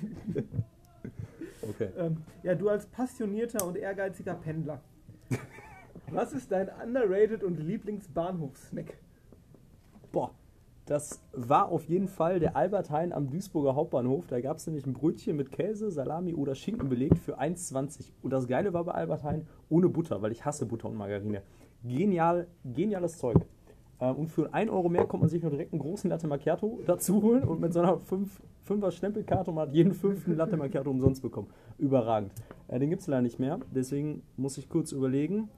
Okay. 1.62 1.88
Ähm, 1.96 2.18
ja, 2.42 2.54
du 2.54 2.68
als 2.68 2.86
passionierter 2.86 3.66
und 3.66 3.76
ehrgeiziger 3.76 4.34
Pendler. 4.34 4.82
Was 6.10 6.34
ist 6.34 6.52
dein 6.52 6.68
underrated 6.68 7.42
und 7.42 7.58
Lieblingsbahnhofsnack? 7.58 8.98
Boah, 10.10 10.34
das 10.92 11.22
war 11.32 11.70
auf 11.70 11.86
jeden 11.86 12.06
Fall 12.06 12.38
der 12.38 12.54
Albert 12.54 12.90
Heijn 12.90 13.14
am 13.14 13.30
Duisburger 13.30 13.74
Hauptbahnhof. 13.74 14.26
Da 14.26 14.42
gab 14.42 14.58
es 14.58 14.66
nämlich 14.66 14.84
ein 14.84 14.92
Brötchen 14.92 15.38
mit 15.38 15.50
Käse, 15.50 15.90
Salami 15.90 16.34
oder 16.34 16.54
Schinken 16.54 16.90
belegt 16.90 17.16
für 17.16 17.40
1,20. 17.40 18.10
Und 18.20 18.30
das 18.30 18.46
Geile 18.46 18.74
war 18.74 18.84
bei 18.84 18.92
Albert 18.92 19.24
Heijn 19.24 19.46
ohne 19.70 19.88
Butter, 19.88 20.20
weil 20.20 20.32
ich 20.32 20.44
hasse 20.44 20.66
Butter 20.66 20.90
und 20.90 20.98
Margarine. 20.98 21.40
Genial, 21.82 22.46
geniales 22.62 23.16
Zeug. 23.16 23.38
Ähm, 24.00 24.16
und 24.16 24.28
für 24.28 24.52
1 24.52 24.70
Euro 24.70 24.90
mehr 24.90 25.06
kommt 25.06 25.22
man 25.22 25.30
sich 25.30 25.42
noch 25.42 25.48
direkt 25.48 25.72
einen 25.72 25.80
großen 25.80 26.10
Latte 26.10 26.26
Macchiato 26.26 26.80
dazu 26.84 27.22
holen 27.22 27.44
und 27.44 27.58
mit 27.58 27.72
so 27.72 27.80
einer 27.80 27.96
5, 27.96 28.42
5er 28.68 28.90
Stempelkarte 28.90 29.50
man 29.50 29.68
hat 29.68 29.74
jeden 29.74 29.94
fünften 29.94 30.36
Latte 30.36 30.58
Macchiato 30.58 30.90
umsonst 30.90 31.22
bekommen. 31.22 31.48
Überragend. 31.78 32.32
Äh, 32.68 32.78
den 32.78 32.90
gibt 32.90 33.00
es 33.00 33.08
leider 33.08 33.22
nicht 33.22 33.38
mehr, 33.38 33.60
deswegen 33.74 34.24
muss 34.36 34.58
ich 34.58 34.68
kurz 34.68 34.92
überlegen. 34.92 35.48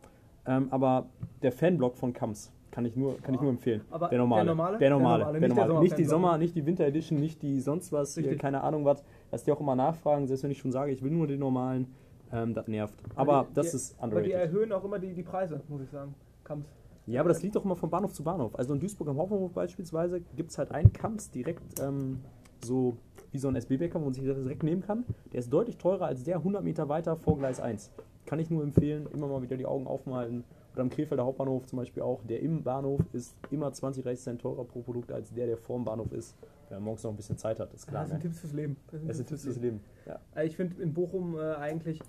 Ähm, 0.47 0.69
aber 0.71 1.09
der 1.43 1.51
Fanblock 1.51 1.97
von 1.97 2.13
Kams 2.13 2.53
kann 2.75 2.85
ich 2.87 2.97
nur, 2.97 3.17
kann 3.23 3.35
ich 3.35 3.41
nur 3.41 3.51
empfehlen. 3.51 3.83
Aber 3.93 4.09
der 4.09 4.19
normale. 4.19 4.45
Der 4.47 4.55
normale? 4.55 4.79
Der 4.79 4.91
normale. 4.91 5.25
Der 5.25 5.41
Der 5.41 5.49
normale. 5.49 5.69
normale. 5.69 5.85
Nicht 5.85 5.93
der 5.93 5.99
die 5.99 6.05
Sommer, 6.07 6.39
nicht 6.39 6.57
die 6.57 6.67
Winter 6.67 6.85
Edition, 6.85 7.21
nicht 7.21 7.41
die 7.41 7.61
sonst 7.61 7.93
was, 7.93 8.15
hier, 8.15 8.25
Richtig. 8.25 8.41
keine 8.41 8.65
Ahnung 8.65 8.85
was. 8.85 9.05
Dass 9.31 9.45
die 9.45 9.53
auch 9.53 9.61
immer 9.61 9.77
nachfragen, 9.77 10.27
selbst 10.27 10.43
wenn 10.43 10.51
ich 10.51 10.59
schon 10.59 10.73
sage, 10.73 10.91
ich 10.91 11.01
will 11.01 11.13
nur 11.13 11.29
den 11.29 11.39
normalen, 11.39 11.95
ähm, 12.33 12.53
das 12.53 12.67
nervt. 12.67 12.99
Aber 13.15 13.47
die, 13.49 13.55
das 13.55 13.71
die, 13.71 13.77
ist 13.77 13.95
Aber 14.01 14.23
die 14.23 14.33
underrated. 14.33 14.33
erhöhen 14.53 14.73
auch 14.73 14.85
immer 14.85 14.99
die, 14.99 15.15
die 15.15 15.23
Preise, 15.23 15.61
muss 15.69 15.83
ich 15.83 15.91
sagen. 15.91 16.17
Kams. 16.43 16.67
Ja, 17.07 17.21
aber 17.21 17.29
das 17.29 17.43
liegt 17.45 17.55
doch 17.55 17.65
immer 17.65 17.77
von 17.77 17.91
Bahnhof 17.91 18.13
zu 18.13 18.25
Bahnhof. 18.25 18.59
Also 18.59 18.75
in 18.75 18.81
Duisburg 18.81 19.09
am 19.09 19.19
Hauptbahnhof 19.19 19.53
beispielsweise 19.53 20.21
gibt 20.35 20.51
es 20.51 20.59
halt 20.59 20.73
einen 20.73 20.93
Kamps 20.93 21.31
direkt 21.31 21.79
ähm, 21.81 22.23
so 22.65 22.97
wie 23.31 23.39
so 23.39 23.47
ein 23.47 23.55
SB-Bäcker, 23.55 24.01
wo 24.01 24.07
man 24.07 24.15
sich 24.15 24.25
das 24.27 24.43
direkt 24.43 24.65
nehmen 24.65 24.83
kann. 24.83 25.05
Der 25.33 25.39
ist 25.39 25.53
deutlich 25.53 25.77
teurer 25.79 26.07
als 26.07 26.25
der 26.25 26.39
100 26.39 26.65
Meter 26.65 26.89
weiter 26.89 27.15
vor 27.15 27.39
Gleis 27.39 27.61
1. 27.61 27.93
Kann 28.27 28.41
ich 28.41 28.51
nur 28.51 28.65
empfehlen, 28.65 29.07
immer 29.13 29.29
mal 29.29 29.43
wieder 29.43 29.57
die 29.57 29.67
Augen 29.67 29.87
aufmalten. 29.87 30.43
Oder 30.75 30.83
am 30.83 30.91
Krefelder 30.91 31.25
Hauptbahnhof 31.25 31.67
zum 31.67 31.79
Beispiel 31.79 32.03
auch. 32.03 32.21
Der 32.25 32.41
im 32.41 32.63
Bahnhof 32.63 33.01
ist 33.13 33.35
immer 33.51 33.73
20, 33.73 34.03
30 34.03 34.23
Cent 34.25 34.41
teurer 34.43 34.65
pro 34.65 34.83
Produkt 34.83 35.13
als 35.13 35.33
der, 35.33 35.47
der 35.47 35.57
vorm 35.57 35.85
Bahnhof 35.85 36.13
ist. 36.13 36.37
Wenn 36.69 36.79
man 36.79 36.85
morgens 36.85 37.05
noch 37.05 37.11
ein 37.11 37.17
bisschen 37.17 37.39
Zeit 37.39 37.61
hat, 37.61 37.73
ist 37.73 37.87
klar. 37.87 38.03
das 38.03 38.11
sind 38.11 38.19
Ne? 38.19 38.23
Tipps 38.25 38.41
fürs 38.41 38.53
Leben. 38.53 38.77
Das 39.07 39.17
sind 39.17 39.29
Tipps 39.29 39.45
fürs 39.45 39.59
Leben. 39.61 39.81
Ja. 40.07 40.19
Äh, 40.35 40.47
Ich 40.47 40.57
finde 40.57 40.83
in 40.83 40.93
Bochum 40.93 41.39
äh, 41.39 41.55
eigentlich 41.55 42.01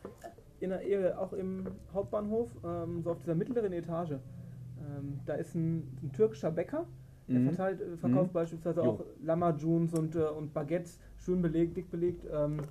in 0.62 0.70
der 0.72 1.20
auch 1.22 1.34
im 1.34 1.66
Hauptbahnhof, 1.94 2.50
ähm, 2.64 3.02
so 3.04 3.12
auf 3.12 3.20
dieser 3.20 3.36
mittleren 3.36 3.74
Etage, 3.74 4.12
ähm, 4.14 5.20
da 5.26 5.34
ist 5.36 5.54
ein, 5.54 5.98
ein 6.02 6.12
türkischer 6.14 6.50
Bäcker, 6.50 6.86
der 7.28 7.40
Mhm. 7.42 7.46
verteilt, 7.50 7.82
äh, 7.82 7.98
verkauft 7.98 8.30
Mhm. 8.30 8.34
beispielsweise 8.34 8.82
Jo. 8.82 8.86
auch 8.92 9.04
Lammerjuns 9.24 9.94
und, 9.94 10.16
äh, 10.16 10.20
und 10.24 10.54
Baguettes, 10.54 10.98
schön 11.18 11.42
belegt, 11.42 11.76
dick 11.78 11.92
belegt, 11.92 12.26
ähm, 12.34 12.62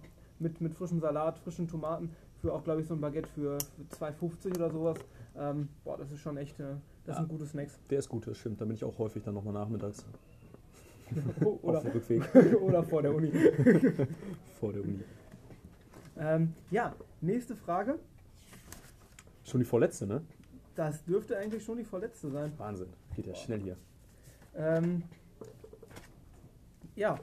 mit, 0.40 0.60
mit 0.60 0.74
frischem 0.74 0.98
Salat, 1.00 1.38
frischen 1.38 1.68
Tomaten, 1.68 2.10
für 2.40 2.52
auch, 2.52 2.64
glaube 2.64 2.80
ich, 2.80 2.86
so 2.86 2.94
ein 2.94 3.00
Baguette 3.00 3.28
für, 3.28 3.58
für 3.58 4.04
2,50 4.04 4.56
oder 4.56 4.70
sowas. 4.70 4.98
Ähm, 5.36 5.68
boah, 5.84 5.96
das 5.96 6.12
ist 6.12 6.20
schon 6.20 6.36
echt, 6.36 6.58
äh, 6.60 6.74
das 7.04 7.16
Ja. 7.16 7.22
sind 7.22 7.28
gute 7.28 7.46
Snacks. 7.46 7.78
Der 7.90 7.98
ist 7.98 8.08
gut, 8.08 8.26
das 8.26 8.38
stimmt. 8.38 8.60
Da 8.60 8.64
bin 8.64 8.74
ich 8.74 8.84
auch 8.84 8.96
häufig 8.98 9.22
dann 9.22 9.34
nochmal 9.34 9.52
nachmittags 9.54 10.04
oder, 11.62 11.78
auf 11.78 11.84
dem 11.84 11.92
Rückweg 11.92 12.22
oder 12.62 12.82
vor 12.84 13.02
der 13.02 13.14
Uni. 13.14 13.30
vor 14.60 14.72
der 14.72 14.82
Uni. 14.82 15.00
Ähm, 16.16 16.54
ja, 16.70 16.94
nächste 17.20 17.56
Frage. 17.56 17.98
Schon 19.44 19.60
die 19.60 19.66
vorletzte, 19.66 20.06
ne? 20.06 20.22
Das 20.76 21.04
dürfte 21.04 21.36
eigentlich 21.36 21.64
schon 21.64 21.78
die 21.78 21.84
vorletzte 21.84 22.30
sein. 22.30 22.52
Wahnsinn. 22.56 22.88
Geht 23.14 23.26
ja 23.26 23.34
schnell 23.34 23.60
hier. 23.60 23.76
Ähm, 24.56 25.02
ja, 26.96 27.18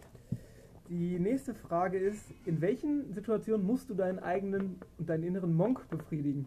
die 0.89 1.17
nächste 1.19 1.54
Frage 1.54 1.97
ist, 1.97 2.26
in 2.45 2.60
welchen 2.60 3.13
Situationen 3.13 3.65
musst 3.65 3.89
du 3.89 3.93
deinen 3.93 4.19
eigenen 4.19 4.80
und 4.97 5.10
deinen 5.10 5.24
inneren 5.24 5.54
Monk 5.54 5.88
befriedigen? 5.89 6.45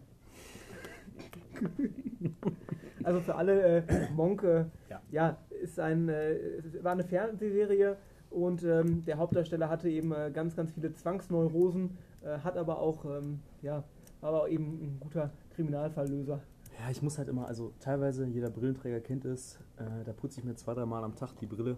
also 3.03 3.19
für 3.21 3.35
alle, 3.35 3.77
äh, 3.87 4.11
Monk 4.15 4.43
äh, 4.43 4.65
Ja. 4.89 5.01
ja. 5.11 5.37
ist 5.61 5.79
ein, 5.79 6.09
äh, 6.09 6.33
es 6.33 6.83
war 6.83 6.91
eine 6.93 7.03
Fernsehserie 7.03 7.97
und 8.29 8.63
ähm, 8.63 9.05
der 9.05 9.17
Hauptdarsteller 9.17 9.69
hatte 9.69 9.89
eben 9.89 10.11
äh, 10.11 10.31
ganz, 10.33 10.55
ganz 10.55 10.71
viele 10.71 10.93
Zwangsneurosen, 10.93 11.97
äh, 12.23 12.39
hat 12.39 12.57
aber 12.57 12.79
auch, 12.79 13.05
ähm, 13.05 13.39
ja, 13.61 13.83
war 14.21 14.29
aber 14.29 14.43
auch 14.43 14.47
eben 14.47 14.63
ein 14.81 14.97
guter 14.99 15.31
Kriminalfalllöser. 15.55 16.41
Ja, 16.79 16.91
ich 16.91 17.01
muss 17.01 17.17
halt 17.17 17.29
immer, 17.29 17.47
also 17.47 17.71
teilweise, 17.79 18.25
jeder 18.25 18.49
Brillenträger 18.49 18.99
kennt 18.99 19.23
es, 19.25 19.57
äh, 19.77 20.03
da 20.03 20.11
putze 20.11 20.39
ich 20.39 20.45
mir 20.45 20.55
zwei, 20.55 20.73
dreimal 20.73 21.03
am 21.03 21.15
Tag 21.15 21.35
die 21.39 21.45
Brille. 21.45 21.77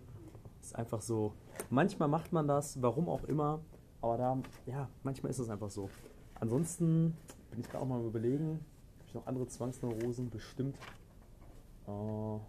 Ist 0.62 0.76
einfach 0.76 1.02
so. 1.02 1.34
Manchmal 1.70 2.08
macht 2.08 2.34
man 2.34 2.48
das, 2.48 2.82
warum 2.82 3.08
auch 3.08 3.24
immer, 3.26 3.60
aber 4.02 4.18
da, 4.18 4.38
ja, 4.66 4.90
manchmal 5.04 5.30
ist 5.30 5.40
es 5.40 5.50
einfach 5.50 5.70
so. 5.70 5.90
Ansonsten 6.40 7.16
bin 7.52 7.60
ich 7.60 7.70
gerade 7.70 7.84
auch 7.84 7.88
mal 7.88 8.04
überlegen, 8.04 8.60
noch 9.18 9.28
andere 9.28 9.48
Zwangsneurosen 9.48 10.30
bestimmt. 10.30 10.78
Äh, 11.88 11.92
ja, 11.92 12.40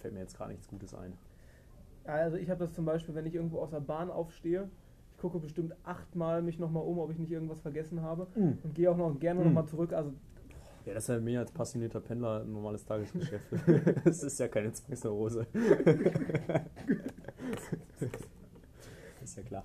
fällt 0.00 0.14
mir 0.14 0.20
jetzt 0.20 0.36
gerade 0.36 0.52
nichts 0.52 0.68
Gutes 0.68 0.94
ein. 0.94 1.12
Also 2.04 2.36
ich 2.36 2.48
habe 2.50 2.60
das 2.60 2.72
zum 2.72 2.84
Beispiel, 2.84 3.14
wenn 3.14 3.26
ich 3.26 3.34
irgendwo 3.34 3.60
aus 3.60 3.70
der 3.70 3.80
Bahn 3.80 4.10
aufstehe, 4.10 4.68
ich 5.12 5.18
gucke 5.18 5.38
bestimmt 5.38 5.74
achtmal 5.84 6.42
mich 6.42 6.58
nochmal 6.58 6.82
um, 6.84 6.98
ob 6.98 7.10
ich 7.12 7.18
nicht 7.18 7.30
irgendwas 7.30 7.60
vergessen 7.60 8.02
habe 8.02 8.26
Mhm. 8.34 8.58
und 8.62 8.74
gehe 8.74 8.90
auch 8.90 8.96
noch 8.96 9.18
gerne 9.20 9.40
Mhm. 9.40 9.46
nochmal 9.46 9.66
zurück. 9.66 9.92
Also 9.92 10.12
Ja, 10.84 10.94
das 10.94 11.04
ist 11.04 11.08
ja 11.10 11.20
mehr 11.20 11.38
als 11.40 11.52
passionierter 11.52 12.00
Pendler 12.00 12.40
ein 12.42 12.52
normales 12.52 12.84
Tagesgeschäft. 12.84 13.46
das 14.04 14.22
ist 14.24 14.40
ja 14.40 14.48
keine 14.48 14.72
Zwangsneurose. 14.72 15.46
ist 19.22 19.36
ja 19.36 19.42
klar. 19.44 19.64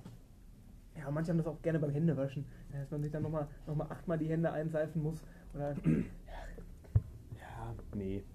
Ja, 1.07 1.11
manche 1.11 1.29
haben 1.31 1.37
das 1.37 1.47
auch 1.47 1.61
gerne 1.61 1.79
beim 1.79 1.91
Händewaschen, 1.91 2.43
dass 2.69 2.91
man 2.91 3.01
sich 3.01 3.13
dann 3.13 3.23
nochmal 3.23 3.47
noch 3.65 3.75
mal 3.75 3.85
achtmal 3.85 4.17
die 4.17 4.27
Hände 4.27 4.51
einseifen 4.51 5.01
muss. 5.01 5.23
Oder, 5.53 5.73
Ja, 5.85 7.75
nee. 7.95 8.25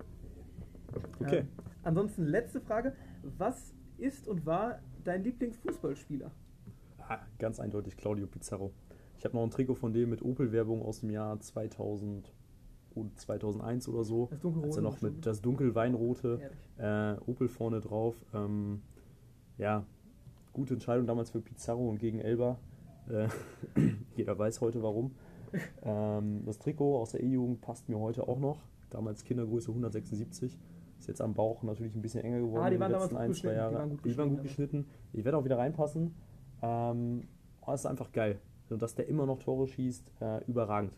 Okay. 1.21 1.41
Ähm, 1.41 1.49
ansonsten 1.83 2.25
letzte 2.25 2.63
Frage. 2.63 2.95
Was 3.37 3.75
ist 3.99 4.27
und 4.27 4.47
war 4.47 4.79
dein 5.05 5.23
Lieblingsfußballspieler? 5.23 6.31
Ah, 7.07 7.19
ganz 7.39 7.61
eindeutig 7.61 7.99
Claudio 7.99 8.27
Pizarro. 8.27 8.73
Ich 9.19 9.27
habe 9.27 9.37
noch 9.37 9.43
ein 9.43 9.51
Trikot 9.51 9.75
von 9.75 9.93
dem 9.93 10.09
mit 10.09 10.23
Opel-Werbung 10.23 10.81
aus 10.81 11.01
dem 11.01 11.11
Jahr 11.11 11.39
2000 11.39 12.33
und 12.95 13.21
2001 13.21 13.87
oder 13.87 14.03
so. 14.03 14.29
Das 14.31 14.41
dunkelrote 14.41 14.69
Als 14.69 14.77
er 14.79 14.83
noch 14.83 15.03
mit 15.03 15.27
das 15.27 15.43
dunkelweinrote 15.43 16.51
äh, 16.79 17.17
Opel 17.27 17.49
vorne 17.49 17.83
drauf. 17.83 18.17
Ähm, 18.33 18.81
ja, 19.59 19.85
gute 20.53 20.75
Entscheidung 20.75 21.07
damals 21.07 21.31
für 21.31 21.41
Pizarro 21.41 21.89
und 21.89 21.99
gegen 21.99 22.19
Elba. 22.19 22.59
Äh, 23.09 23.29
jeder 24.17 24.39
weiß 24.39 24.61
heute 24.61 24.83
warum. 24.83 25.13
Ähm, 25.83 26.43
das 26.47 26.59
Trikot 26.59 26.99
aus 26.99 27.13
der 27.13 27.23
E-Jugend 27.23 27.61
passt 27.61 27.89
mir 27.89 27.99
heute 27.99 28.27
auch 28.27 28.39
noch. 28.39 28.59
Damals 28.91 29.25
Kindergröße 29.25 29.71
176. 29.71 30.59
Ist 30.99 31.09
jetzt 31.09 31.21
am 31.21 31.35
Bauch 31.35 31.63
natürlich 31.63 31.95
ein 31.95 32.03
bisschen 32.03 32.23
enger 32.23 32.39
geworden 32.41 32.65
Ah, 32.65 32.69
die 32.71 32.77
in 32.77 32.81
den 32.81 32.93
waren 32.93 32.93
damals 32.93 33.15
ein, 33.15 33.17
zwei 33.17 33.29
geschnitten. 33.29 33.49
Die 33.51 33.57
Jahre. 33.57 33.75
waren 33.75 33.91
gut 33.91 34.05
Die 34.05 34.19
waren 34.19 34.31
gut 34.31 34.43
geschnitten. 34.43 34.87
Ich 35.13 35.25
werde 35.25 35.39
auch 35.39 35.45
wieder 35.45 35.59
reinpassen. 35.59 36.15
Ähm, 36.63 37.25
es 37.67 37.81
ist 37.81 37.87
einfach 37.87 38.13
geil. 38.13 38.39
Und 38.71 38.81
dass 38.81 38.95
der 38.95 39.09
immer 39.09 39.27
noch 39.27 39.39
Tore 39.39 39.67
schießt, 39.67 40.13
äh, 40.21 40.45
überragend. 40.47 40.97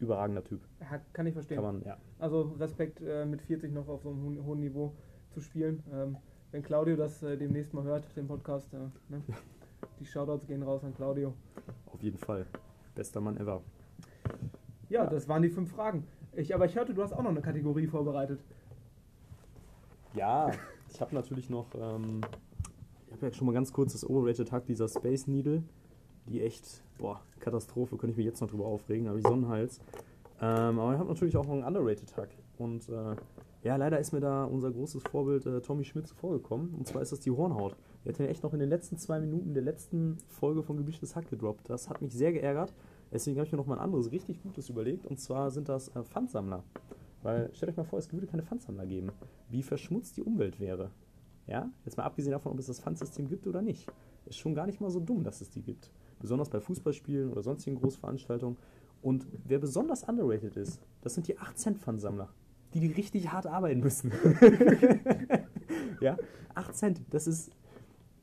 Überragender 0.00 0.42
Typ. 0.44 0.60
Ja, 0.80 1.00
kann 1.12 1.26
ich 1.26 1.32
verstehen. 1.32 1.56
Kann 1.56 1.64
man, 1.64 1.82
ja. 1.84 1.96
Also 2.18 2.54
Respekt 2.58 3.00
äh, 3.00 3.24
mit 3.24 3.40
40 3.42 3.72
noch 3.72 3.88
auf 3.88 4.02
so 4.02 4.10
einem 4.10 4.22
hohen, 4.24 4.44
hohen 4.44 4.60
Niveau 4.60 4.92
zu 5.30 5.40
spielen. 5.40 5.82
Ähm, 5.92 6.16
wenn 6.54 6.62
Claudio 6.62 6.94
das 6.94 7.20
äh, 7.24 7.36
demnächst 7.36 7.74
mal 7.74 7.82
hört, 7.82 8.04
den 8.16 8.28
Podcast, 8.28 8.72
äh, 8.74 8.76
ne? 9.08 9.20
die 10.00 10.06
Shoutouts 10.06 10.46
gehen 10.46 10.62
raus 10.62 10.84
an 10.84 10.94
Claudio. 10.94 11.34
Auf 11.92 12.00
jeden 12.00 12.16
Fall. 12.16 12.46
Bester 12.94 13.20
Mann 13.20 13.36
ever. 13.38 13.60
Ja, 14.88 15.04
das 15.04 15.28
waren 15.28 15.42
die 15.42 15.48
fünf 15.48 15.72
Fragen. 15.72 16.06
Ich, 16.32 16.54
aber 16.54 16.66
ich 16.66 16.76
hörte, 16.76 16.94
du 16.94 17.02
hast 17.02 17.12
auch 17.12 17.24
noch 17.24 17.30
eine 17.30 17.40
Kategorie 17.40 17.88
vorbereitet. 17.88 18.38
Ja, 20.14 20.52
ich 20.88 21.00
habe 21.00 21.12
natürlich 21.12 21.50
noch, 21.50 21.74
ähm, 21.74 22.20
ich 23.08 23.14
habe 23.14 23.26
ja 23.26 23.32
schon 23.32 23.48
mal 23.48 23.52
ganz 23.52 23.72
kurz 23.72 23.90
das 23.90 24.08
Overrated 24.08 24.52
Hack 24.52 24.64
dieser 24.66 24.86
Space 24.86 25.26
Needle, 25.26 25.64
die 26.28 26.40
echt, 26.40 26.84
boah, 26.98 27.20
Katastrophe, 27.40 27.96
könnte 27.96 28.12
ich 28.12 28.16
mich 28.16 28.26
jetzt 28.26 28.40
noch 28.40 28.48
drüber 28.48 28.66
aufregen, 28.66 29.06
da 29.06 29.10
habe 29.10 29.18
ich 29.18 29.26
Sonnenhals. 29.26 29.80
Ähm, 30.40 30.78
aber 30.78 30.92
ich 30.92 31.00
habe 31.00 31.08
natürlich 31.08 31.36
auch 31.36 31.46
noch 31.46 31.54
einen 31.54 31.64
Underrated 31.64 32.16
Hack. 32.16 32.30
Und 32.58 32.88
äh, 32.88 33.16
ja, 33.64 33.76
leider 33.76 33.98
ist 33.98 34.12
mir 34.12 34.20
da 34.20 34.44
unser 34.44 34.70
großes 34.70 35.02
Vorbild 35.04 35.46
äh, 35.46 35.62
Tommy 35.62 35.84
Schmidt 35.84 36.06
zuvorgekommen. 36.06 36.74
Und 36.74 36.86
zwar 36.86 37.00
ist 37.00 37.12
das 37.12 37.20
die 37.20 37.30
Hornhaut. 37.30 37.76
Der 38.04 38.12
hat 38.12 38.20
ja 38.20 38.26
echt 38.26 38.42
noch 38.42 38.52
in 38.52 38.60
den 38.60 38.68
letzten 38.68 38.98
zwei 38.98 39.18
Minuten 39.18 39.54
der 39.54 39.62
letzten 39.62 40.18
Folge 40.28 40.62
von 40.62 40.76
Gemischtes 40.76 41.16
Hack 41.16 41.30
gedroppt. 41.30 41.70
Das 41.70 41.88
hat 41.88 42.02
mich 42.02 42.12
sehr 42.12 42.34
geärgert. 42.34 42.74
Deswegen 43.10 43.38
habe 43.38 43.46
ich 43.46 43.52
mir 43.52 43.58
noch 43.58 43.66
mal 43.66 43.76
ein 43.76 43.84
anderes 43.84 44.12
richtig 44.12 44.42
Gutes 44.42 44.68
überlegt. 44.68 45.06
Und 45.06 45.18
zwar 45.18 45.50
sind 45.50 45.70
das 45.70 45.88
äh, 45.88 46.02
Pfandsammler. 46.02 46.62
Weil 47.22 47.54
stellt 47.54 47.70
euch 47.70 47.76
mal 47.78 47.84
vor, 47.84 47.98
es 47.98 48.12
würde 48.12 48.26
keine 48.26 48.42
Pfandsammler 48.42 48.84
geben. 48.84 49.10
Wie 49.48 49.62
verschmutzt 49.62 50.18
die 50.18 50.22
Umwelt 50.22 50.60
wäre. 50.60 50.90
Ja, 51.46 51.70
jetzt 51.86 51.96
mal 51.96 52.04
abgesehen 52.04 52.32
davon, 52.32 52.52
ob 52.52 52.58
es 52.58 52.66
das 52.66 52.80
Pfandsystem 52.80 53.28
gibt 53.28 53.46
oder 53.46 53.62
nicht. 53.62 53.90
Ist 54.26 54.38
schon 54.38 54.54
gar 54.54 54.66
nicht 54.66 54.82
mal 54.82 54.90
so 54.90 55.00
dumm, 55.00 55.24
dass 55.24 55.40
es 55.40 55.48
die 55.48 55.62
gibt. 55.62 55.90
Besonders 56.20 56.50
bei 56.50 56.60
Fußballspielen 56.60 57.30
oder 57.30 57.42
sonstigen 57.42 57.76
Großveranstaltungen. 57.76 58.58
Und 59.00 59.26
wer 59.46 59.58
besonders 59.58 60.04
underrated 60.04 60.56
ist, 60.56 60.80
das 61.00 61.14
sind 61.14 61.28
die 61.28 61.38
8-Cent-Pfandsammler. 61.38 62.28
Die, 62.28 62.43
die 62.80 62.92
richtig 62.92 63.32
hart 63.32 63.46
arbeiten 63.46 63.80
müssen. 63.80 64.12
ja, 66.00 66.16
8 66.54 66.74
Cent, 66.74 67.00
das 67.10 67.26
ist, 67.26 67.50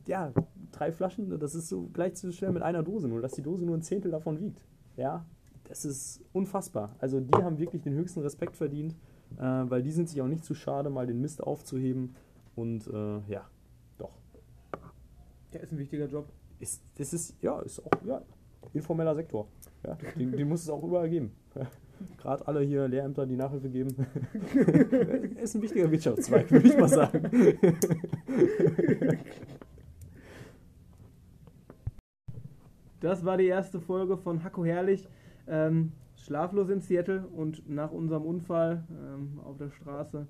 ja, 0.08 0.34
drei 0.72 0.92
Flaschen, 0.92 1.40
das 1.40 1.56
ist 1.56 1.70
so 1.70 1.90
gleich 1.94 2.16
zu 2.16 2.32
schwer 2.32 2.52
mit 2.52 2.64
einer 2.64 2.84
Dose, 2.84 3.08
nur 3.08 3.22
dass 3.22 3.34
die 3.34 3.42
Dose 3.42 3.66
nur 3.66 3.78
ein 3.78 3.82
Zehntel 3.82 4.12
davon 4.12 4.40
wiegt. 4.40 4.62
Ja, 4.98 5.26
das 5.66 5.86
ist 5.86 6.22
unfassbar. 6.34 6.96
Also 7.00 7.20
die 7.20 7.34
haben 7.34 7.60
wirklich 7.60 7.82
den 7.82 7.94
höchsten 7.94 8.22
Respekt 8.22 8.56
verdient, 8.56 8.96
äh, 9.38 9.42
weil 9.42 9.82
die 9.82 9.92
sind 9.92 10.10
sich 10.10 10.22
auch 10.22 10.28
nicht 10.28 10.44
zu 10.44 10.54
schade, 10.54 10.90
mal 10.90 11.08
den 11.08 11.22
Mist 11.22 11.42
aufzuheben. 11.42 12.16
Und 12.56 12.88
äh, 12.88 13.20
ja, 13.32 13.48
doch. 13.98 14.18
Der 15.54 15.62
ist 15.62 15.72
ein 15.72 15.78
wichtiger 15.78 16.08
Job. 16.08 16.28
Ist, 16.60 16.84
das 16.96 17.14
ist, 17.14 17.42
ja, 17.42 17.60
ist 17.62 17.80
auch, 17.80 18.06
ja, 18.06 18.22
informeller 18.74 19.16
Sektor. 19.16 19.48
Ja, 19.86 19.98
den, 20.18 20.32
den 20.32 20.48
muss 20.48 20.64
es 20.64 20.70
auch 20.70 20.84
überall 20.84 21.10
geben. 21.10 21.32
Gerade 22.18 22.48
alle 22.48 22.62
hier 22.62 22.88
Lehrämter, 22.88 23.26
die 23.26 23.36
Nachhilfe 23.36 23.70
geben. 23.70 23.96
ist 25.42 25.56
ein 25.56 25.62
wichtiger 25.62 25.92
Wirtschaftszweig, 25.92 26.52
würde 26.52 26.68
ich 26.68 26.78
mal 26.78 26.88
sagen. 26.88 27.30
Das 33.02 33.26
war 33.26 33.38
die 33.38 33.48
erste 33.48 33.80
Folge 33.80 34.16
von 34.16 34.44
Hacko 34.44 34.64
Herrlich. 34.64 35.10
Ähm, 35.48 35.92
schlaflos 36.16 36.70
in 36.70 36.82
Seattle 36.82 37.26
und 37.28 37.68
nach 37.68 37.92
unserem 37.92 38.24
Unfall 38.24 38.84
ähm, 38.92 39.40
auf 39.44 39.58
der 39.58 39.72
Straße, 39.72 40.28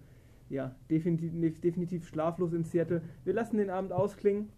ja, 0.49 0.73
definitiv, 0.89 1.59
definitiv 1.61 2.07
schlaflos 2.07 2.53
in 2.53 2.63
Seattle. 2.63 3.01
Wir 3.25 3.33
lassen 3.33 3.57
den 3.57 3.69
Abend 3.69 3.91
ausklingen 3.91 4.49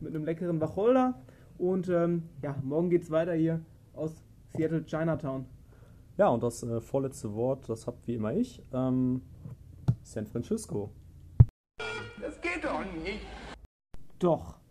mit 0.00 0.14
einem 0.14 0.24
leckeren 0.24 0.60
Wacholder 0.60 1.20
und 1.58 1.88
ähm, 1.88 2.22
ja, 2.42 2.54
morgen 2.62 2.88
geht's 2.88 3.10
weiter 3.10 3.34
hier 3.34 3.60
aus 3.94 4.22
Seattle 4.56 4.84
Chinatown. 4.84 5.46
Ja, 6.16 6.28
und 6.28 6.42
das 6.42 6.62
äh, 6.62 6.80
vorletzte 6.80 7.34
Wort, 7.34 7.68
das 7.68 7.86
habt 7.86 8.06
wie 8.06 8.14
immer 8.14 8.32
ich. 8.32 8.62
Ähm, 8.72 9.22
San 10.02 10.26
Francisco. 10.26 10.90
Das 12.20 12.40
geht 12.40 12.62
doch 12.62 12.84
nicht. 13.02 13.26
Doch. 14.18 14.63